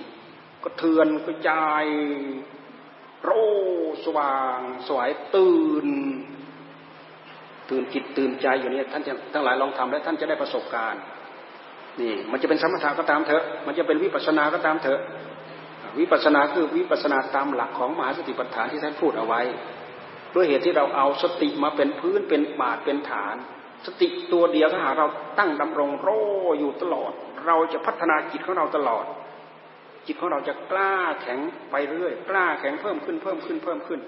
[0.63, 1.85] ก็เทือนกระจาย
[3.25, 3.31] โร
[4.05, 4.59] สว่าง
[4.89, 5.87] สวยตื่น
[7.71, 9.03] ตื่นจิตตื่นใจอยู่นี่ท่าน
[9.33, 11.03] ทั้งหลายลองทำแล้วท่านจะได้ประสบการณ์
[12.01, 15.01] นี่มันจะเป็นสมถะก็ตามเถอะ มันจะเป็นวิปัสสนาก็ตามเถอะ
[15.99, 19.41] วิปัสสนาคือวิปัสสนาตามหลักของมหาสติปัฏฐานที่ท่านพูดเอาไว้
[20.35, 23.37] ด้วยเหตุที่เราเอาสติมาเป็นพื้นเป็นบาทเป็นฐาน
[23.87, 25.07] สติตัวเดียวถ้าหาเรา
[25.39, 26.09] ตั้งดำรงโร
[26.59, 27.13] อยู่ตลอด
[27.47, 29.05] เราจะพัฒนาจิตของเราตลอด
[30.07, 31.39] จิตของเราจะกล้าแข็ง
[31.71, 34.01] ไปเรื่อยกล้าแข็งเพิ่มขึ้นเพิ่มขึ้นเพิ่มขึ้น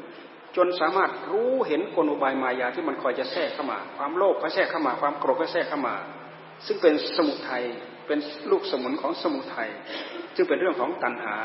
[0.57, 5.97] จนสามารถรู้เห็นกลอุบายมายาที่มันคอยจะแทรกเข้ามา ความโลภก็แทรกเข้ามา ความโกรธก็แทรกเข้ามา
[6.67, 7.65] ซึ่งเป็นสมุทัย
[8.07, 8.19] เป็น
[8.51, 9.71] ลูกสมุนของสมุทัย
[10.37, 11.37] ซึ่งเป็นเรื่องของตัณหา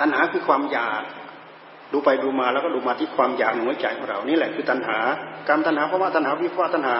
[0.00, 1.02] ตัณหาคือความอยาก
[1.92, 4.98] ดูไปดูมาแล้วก็ดูมาที่ความอยากในหัวใจของเรานี่แหละคือตัณหา
[5.48, 6.96] การตัณหาเพราะว่าตัณหาวิภวตัณหา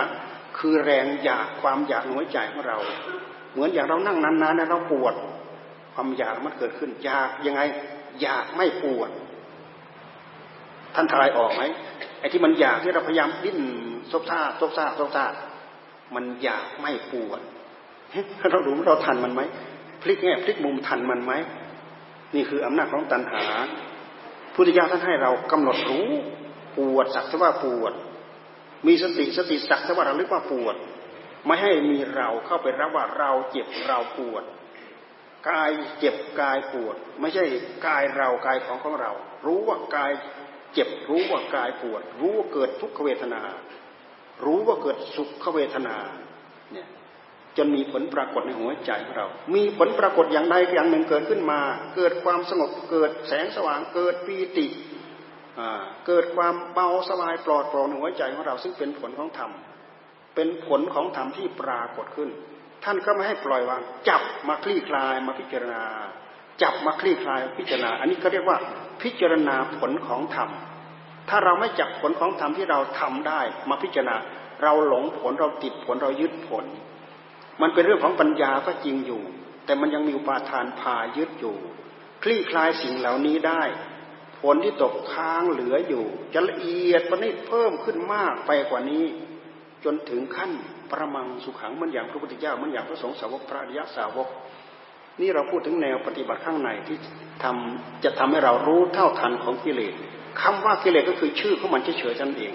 [0.58, 2.78] คือแรงอยากความอยากในหัวใจของเรา
[3.52, 5.14] เหมือนอย่างเรานั่งนานๆเราปวด
[5.94, 7.60] ความอยากมันเกิดขึ้น อยากยังไง
[8.22, 9.10] อยากไม่ปวด
[10.94, 11.62] ท่านทายออกไหม
[12.20, 13.60] ไอ้ที่มันอยากที่เราพยายามดิ้น
[14.12, 15.24] ซบซ่าซบซ่าซบซ่า
[16.14, 17.40] มันอยากไม่ปวด
[18.50, 19.42] เรารู้เราทันมันไหม
[20.02, 21.32] พลิกแง่พลิกมุมทันมันไหม
[22.34, 23.44] นี่คืออำนาจของตัณหา
[24.54, 26.08] พุทธิยถาท่านให้เรากำหนดรู้
[26.78, 27.92] ปวดสักแต่ว่าปวด
[28.86, 30.76] มีสติสติสักแต่ว่าราเรียกว่าปวด
[31.46, 34.42] ไม่ให้มีเราเข้าไปรับว่าเราเจ็บเราปวด
[35.50, 37.44] กายเจ็บกายปวด ไม่ใช่
[37.86, 39.12] กายเรากายของของเรา
[39.46, 40.10] รู้ว่ากาย
[40.72, 43.42] เจ็บรู้ว่ากายปวด รู้ว่าเกิดทุกขเวทนา
[44.44, 45.96] รู้ว่าเกิดสุขเวทนา
[46.72, 46.88] เนี่ย
[47.56, 51.60] จนมีผลปรากฏในหัวใจของเรา มีผลปรากฏอย่างใดอย่างหนึ่งเกิดขึ้นมา
[51.96, 54.66] เกิดความสงบเกิดแสงสว่างเกิดปีติ
[56.06, 59.50] เกิดความเบาสบายปลอดโปร่งในหัวใจของเราซึ่งเป็นผลของธรรม
[60.34, 62.30] เป็นผลของธรรมที่ปรากฏขึ้น
[62.84, 65.84] ท่านก็ไม่ให้ปล่อยวาง จับมาคลี่คลายมาพิจารณา
[66.62, 68.58] จับมาคลี่คลายพิจารณา อันนี้ก็เรียกว่า
[69.02, 70.50] พิจารณาผลของธรรม
[71.28, 74.16] ถ้าเราไม่จับผลของธรรมที่เราทำได้ มาพิจารณา
[74.62, 76.64] เราหลงผลเราติดผลเรายึดผล
[77.60, 79.22] มันเป็นเรื่องของปัญญาก็จริงอยู่
[79.64, 81.56] แต่มันยังมีอุปาทานพายึดอยู่
[82.22, 83.62] คลี่คลายสิ่งเหล่านี้ได้
[84.40, 86.04] ผลที่ตกค้างเหลืออยู่
[86.34, 89.04] จะละเอียดประณีตเพิ่มขึ้นมากไปกว่านี้
[89.84, 90.52] จนถึงขั้น
[90.92, 94.28] ประมังสุขังมันอย่างพระพุทธเจ้ามันอย่างพระสงฆ์สาวกพระอริยสาวก
[95.20, 96.96] นี่เราพูดถึงแนวปฏิบัติข้างในที่
[97.42, 99.94] ทำจะทำให้เรารู้เท่าทันของกิเลส
[100.42, 102.54] คำว่ากิเลสก็คือชื่อของมันเฉยๆนั่นเอง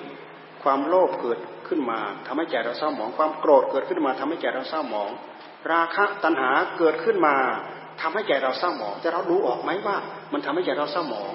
[0.63, 5.09] ความโลภเกิดขึ้นมาทำให้ใจเราเศร้าหมอง ความโกรธเกิดขึ้นมาทำให้ใจเราเศร้าหมอง
[5.71, 7.35] ราคะตัณหาเกิดขึ้นมา
[8.01, 9.97] ทำให้ใจเราเศร้าหมองแต่เราดูออกไหมว่า
[10.33, 11.33] มันทำให้ใจเราเศร้าหมอง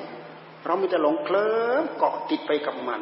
[0.66, 3.00] เรามีแต่หลงเคลิ้มเกาะติดไปกับมัน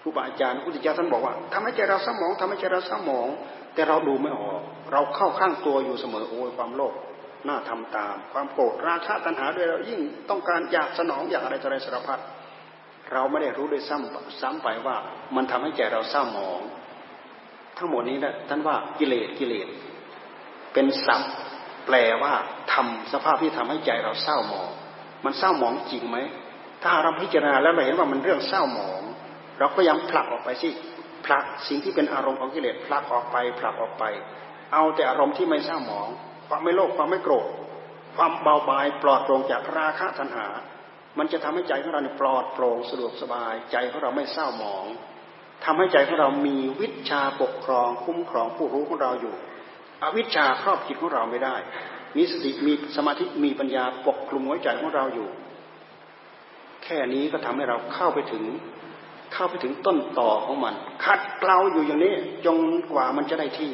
[0.00, 3.28] ครูบาอาจารย์พระพุทธเจ้าท่านบอกว่าทำให้ใจเราเศร้าหมองทำให้ใจเราเศร้าหมอง
[3.74, 6.94] แต่เราดูไม่ออก เราเข้าข้างตัวอยู่เสมอโอ้ยความโลภ
[7.48, 12.20] น่าทำตาม ความโกรธราคะตัณหาด้วยเรายิ่งต้องการอยากสนองอยากอะไรจะอะไรสารพัด
[13.12, 14.96] เราไม่ได้รู้ด้วยซ้ำซ้ำไปว่า
[15.36, 16.60] มันทำให้ใจเราเศร้าหมอง
[17.78, 19.68] ทั้งหมดนี้นะท่านว่ากิเลสกิเลส
[20.72, 21.32] เป็นศัพท์
[21.86, 22.34] แปแปลว่า
[22.72, 24.70] ทำสภาพที่ทำให้ใจเราเศร้าหมอง
[25.24, 26.18] มันเศร้าหมองจริงไหม
[26.82, 29.02] ถ้าเราพิจารณาแล้วเราเห็นว่ามันเรื่องเศร้าหมอง
[29.60, 30.70] เราก็ยังผลักออกไปสิ
[31.26, 34.04] ผลักสิ่งที่เป็นอารมณ์ของกิเลสผลักออกไปผลักออกไป
[34.72, 36.08] เอาแต่อารมณ์ที่ไม่เศร้าหมอง
[36.48, 37.46] ความไม่โลภความไม่โกรธ
[38.16, 40.46] ความเบาบายปลอดโปร่งจากราคะตัณหา
[41.18, 44.84] มันจะทำให้ใจของเราปลอดโปร่งสะดวกสบาย ใจของเราไม่เศร้าหมอง
[45.64, 49.34] ทำให้ใจของเรามีวิชาปกครองคุ้มครองผู้รู้ของเราอยู่
[50.02, 51.56] อวิชาครอบจิตของเราไม่ได้
[52.16, 55.28] มีสติมีสมาธิมีปัญญาปกคลุมหัวใจของเราอยู่
[56.84, 58.44] แค่นี้ก็ทำให้เราเข้าไปถึง
[59.32, 60.74] เข้าไปถึงต้นต่อของมัน
[61.04, 62.14] ขัดเกลาอยู่อย่างนี้
[62.46, 62.58] จน
[62.92, 63.72] กว่ามันจะได้ที่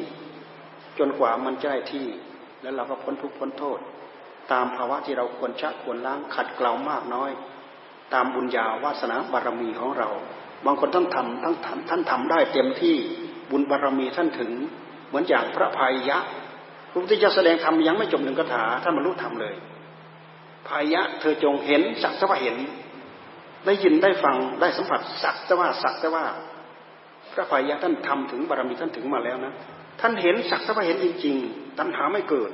[0.99, 2.05] จนกว่ามันจะได้ที่
[2.61, 3.79] แล้วเราก็พ้นทุกข์พ้นโทษ
[4.51, 7.31] ตามภาวะที่เราควรชักควรล้างขัดเกลามากน้อย
[8.13, 10.09] ตามบุญญาวาสนาบารมีของเรา
[10.65, 12.95] บางคนท่านทำท่านทำท่านทำได้เต็มที่
[13.51, 14.51] บุญบารมีท่านถึง
[15.07, 16.19] เหมือนอย่างพระภัยยะ
[16.91, 19.55] พระพุทธเจ้าแสดงธรรมยังไม่จบหนึ่งคาถาท่านบรรลุธรรมเลย
[20.67, 22.55] พายะ เธอจงเห็นสักแต่ว่าเห็น
[23.67, 26.25] ได้ยินได้ฟังได้สัมผัสสักแต่ว่าสักแต่ว่า
[27.33, 29.53] พระพายะท่านทำถึงบารมีท่านถึงมาแล้วนะ
[30.01, 32.51] ท่านเห็นสักแต่ว่าเห็นจริง ๆ ตัณหาไม่เกิด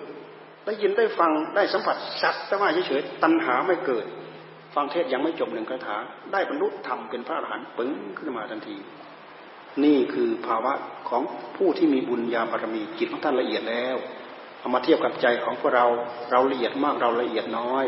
[0.66, 4.05] ได้ยินได้ฟังได้สัมผัสสักแต่ว่าเฉยๆตัณหาไม่เกิด
[4.76, 5.97] ฟังเทศยังไม่จบหนึ่งคาถา
[6.32, 8.78] ได้บรรลุธรรมเป็นพระอรหันต์ปึ้งขึ้นมาทันที
[9.84, 10.74] นี่คือภาวะ
[11.09, 11.22] ของ
[11.57, 13.95] ผู้ที่มีบุญญาบารมีจิตของท่านละเอียดแล้ว
[14.59, 15.86] เอามาเทียบกับใจของพวกเรา
[16.32, 17.86] เราละเอียดมากเราละเอียดน้อย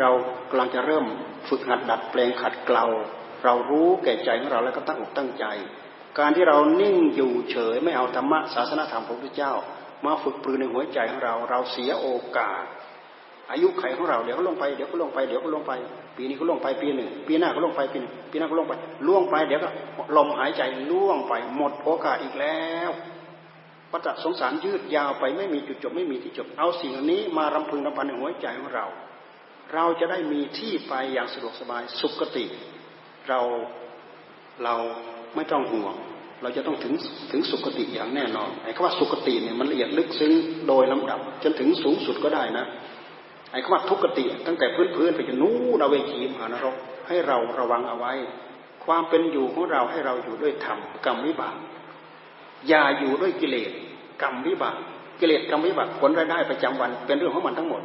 [0.00, 0.10] เรา
[0.50, 1.04] กำลังจะเริ่ม
[1.48, 2.86] ฝึกหัดดัดแปลงขัดเกลา
[3.44, 5.46] เรารู้แก่ใจของเราแล้วก็ตั้งอกตั้งใจ
[6.18, 9.52] การที่เรานิ่งอยู่เฉยไม่เอาธรรมะศาสนาธรรมของพระเจ้า
[10.06, 12.64] มาฝึกปรือในหัวใจของเรา เราเสียโอกาส
[13.50, 15.72] อายุไขของเราเดี๋ยวก็ลงไปเดี๋ยวก็ลงไปเดี๋ยวก็ลงไป
[16.16, 18.72] ปีนี้ก็ลงไปปีหนึ่งปีหน้าก็ลงไปปีหนึ่งปีหน้าก็ลงไป
[19.06, 19.68] ล่วงไปเดี๋ยวก็
[20.16, 22.90] ลมหายใจล่วงไปหมดโอกาสอีกแล้ว
[23.92, 28.86] วัฏสงสารยืดยาวไปไม่มีจุดจบไม่มีที่จบเอาสิ่งนี้มารำพึงรำพันในหัวใจของเรา
[29.74, 32.44] เราจะได้มีที่ไปอย่างสะดวกสบายสุขติ
[33.28, 33.40] เรา
[34.64, 34.74] เรา
[35.36, 35.94] ไม่ต้องห่วง
[36.42, 36.94] เราจะต้องถึง
[37.30, 40.32] ถึงสุขติอย่างแน่นอนไอ้คำว่าสุขติเนี่ยมันละเอียดลึกซึ้ง
[40.68, 42.66] โดยลำดับ จนถึงสูงสุดก็ได้นะ
[43.52, 46.74] ไอ้คำว่าทุกติตั้งแต่พื้นพื้นไปจนนู้นเอาเวทีมหานรก
[47.08, 48.12] ให้เราระวังเอาไว้
[48.84, 51.56] ความเป็นอยู่ของเราให้เราอยู่ด้วยธรรมกรรมวิบาก
[52.68, 53.70] อย่าอยู่ด้วยกิเลส
[54.22, 54.76] กรรมวิบาก
[55.20, 57.82] กิเลสกรรมวิบากผลรายได้ประจำวันเป็นเรื่องของมันทั้งหมด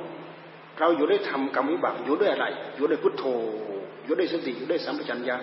[0.79, 3.23] เราอยู่ด้วยธรรมกรรมวิบากอยู่ด้วยอะไร อยู่ด้วยพุทโธ
[4.05, 5.37] อยู่ด้วยสติอยู่ด้วยสัมปชัญญะ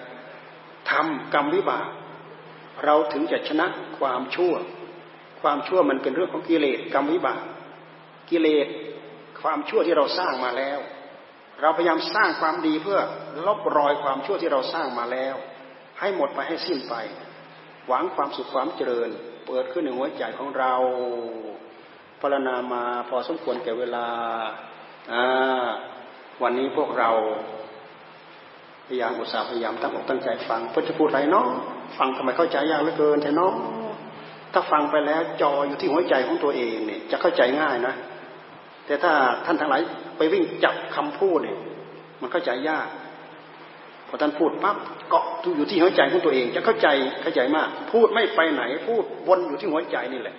[0.90, 1.86] ทำกรรมวิบาก
[2.84, 3.66] เราถึงจะชนะ
[3.98, 4.54] ความชั่ว
[5.40, 7.40] ความชั่วมันเป็นเรื่องของกิเลสกรรมวิบาก
[8.30, 8.66] กิเลส
[9.42, 10.78] ความชั่วที่เราสร้างมาแล้ว
[11.60, 13.00] เราพยายามสร้างความดีเพื่อ
[13.46, 15.34] ลบรอยความชั่วที่เราสร้างมาแล้ว
[16.00, 16.94] ให้หมดไปให้สิ้นไป
[17.88, 19.10] หวังความสุขความเจริญ
[19.46, 20.74] เปิดขึ้นในหัวใจของเรา
[22.20, 24.06] พรณนามาพอสมควรแก่เวลา
[26.42, 27.10] วันนี้พวกเรา
[28.86, 31.46] พยายามอุตส่าห์พยายามตั้งอกตั้งใจฟังเพื่อจะพูดอะไรเนาะ
[31.98, 33.54] ฟังทำไมเข้าใจยากเหลือเกินแต่น้อง
[34.52, 37.94] ถ้าฟังไปแล้วจออยู่ที่หัวใจของตัวเองเนี่ย จะเข้าใจง่ายนะ
[38.86, 39.12] แต่ถ้า
[39.46, 39.80] ท่านทั้งหลาย
[40.16, 41.58] ไปวิ่งจับคำพูดเนี่ย
[42.20, 42.88] มันเข้าใจยาก
[44.08, 44.76] พอท่านพูดปั๊บ
[45.10, 45.24] เกาะ
[45.56, 46.88] อยู่ที่หัวใจของตัวเอง จะเข้าใจ
[47.22, 50.36] เข้าใจมาก พูดไม่ไปไหน พูดวนอยู่ที่หัวใจนี่แหละ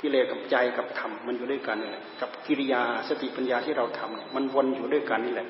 [0.00, 5.48] กิเลสกับใจกับธรรมมันอยู่ด้วยกันนี่แหละกับกิริยาสติปัญญาที่เราทำเนี่ยมันวนอยู่ด้วยกันนี่แหละ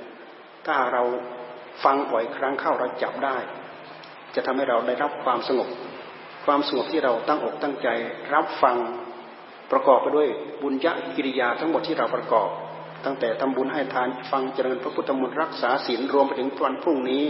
[0.67, 1.03] ถ้าเรา
[1.85, 3.37] ฟังบ่อยครั้งเข้าเราจับได้
[4.35, 5.69] จะทำให้เราได้รับความสงบ
[6.45, 7.89] ความสงบที่เราตั้งอกตั้งใจ
[8.35, 8.77] รับฟัง
[9.73, 10.29] ประกอบไปด้วย
[10.63, 10.87] บุญญ
[11.17, 12.49] กิริยาทั้งหมดที่เราประกอบ
[13.05, 17.25] ตั้งแต่ทำบุญให้ทานฟังเจริญพระพุทธมนต์รักษาศีลรวมไปถึงวันพรุ่งนี้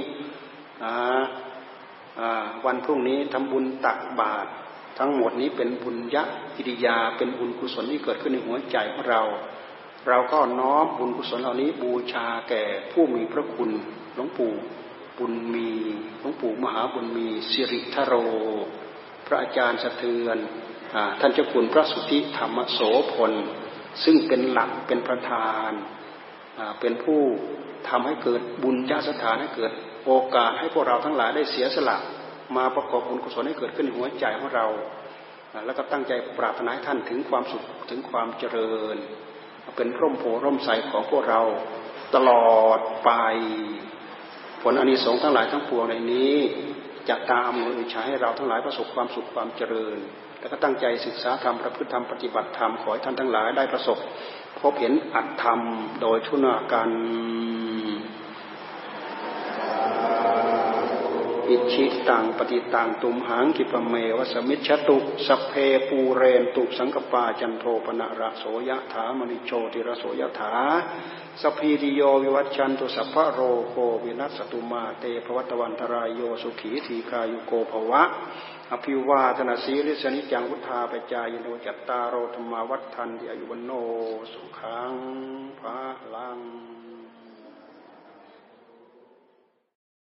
[2.66, 4.48] วันพรุ่งนี้ทำบุญตักบาตร
[4.98, 6.24] ทั้งหมดนี้เป็นบุญยะ
[6.56, 9.22] กิริยา เป็นบุญกุศลที่เกิดขึ้นในหัวใจของเรา
[10.08, 13.70] เราก็น้อมบุญกุศลเหล่านี้บูชาแก่ผู้มีพระคุณ
[14.14, 14.52] หลวงปู่
[15.18, 15.70] บุญมี
[16.20, 18.14] หลวงปู่มหาบุญมีสิริทโร
[19.26, 20.38] พระอาจารย์สะเทือน
[21.20, 22.80] ท่านเจ้าคุณพระสุทธิธรรมโส
[23.12, 23.32] พล
[24.04, 25.70] ซึ่งเป็นหลักเป็นประธาน
[26.80, 27.20] เป็นผู้
[27.88, 29.72] ทำให้เกิดบุญญาสถานให้เกิด
[30.06, 31.98] โอกาสให้พวกเราทั้งหลายได้เสียสละ
[32.56, 34.66] มาประกอบบุญกุศลให้เกิดขึ้นในหัวใจของเรา
[35.66, 38.96] แล้วก็ตั้งใจปรารถนาให้ท่านถึงความสุขถึงความเจริญ
[39.76, 41.42] เป็นร่มโพร่มใสของพวกเรา
[42.14, 43.10] ตลอดไป
[44.62, 46.34] ผลอานิสงส์ทั้งหลายทั้งปวงในนี้
[47.08, 49.98] จะตามมือใช้ให้เราทั้งหลายประสบความสุขความเจริญ
[50.40, 53.98] แล้วก็ตั้งใจศึกษาธรรมประพฤติธรรมปฏิบัติธรรมขอให้ท่านทั้งหลายได้ประสบ
[54.60, 55.60] พบเห็นอัตธรรม
[56.02, 56.90] โดยทุนาการ
[61.50, 64.96] อิจฉิตังปัตถิตังตุมหัง ขิปปะเมวะ สะมิชฌะตุ
[65.26, 65.52] สัพเพ
[65.88, 70.54] ปูเรนตุสังกัปปาจันโทปัณณะระโส ยะถา มะณิโชติระโส ยะถา
[71.42, 73.74] สัพพีติโยวิวัชชันตุสัพพะโรโค
[74.04, 78.02] วินัสสะตุมาเต ภะวัตวันตะราโยสุขีทีฆายุโก ภะวะ
[78.72, 83.70] อะภิวาทะนะสีลิสสะ นิจจังวุฑฒาปะจายิโนจัตตาโรธัมมาวัฑฒันติอายุวัณโณ
[84.32, 84.92] สุขัง
[85.60, 85.78] พะ
[86.14, 86.40] ลัง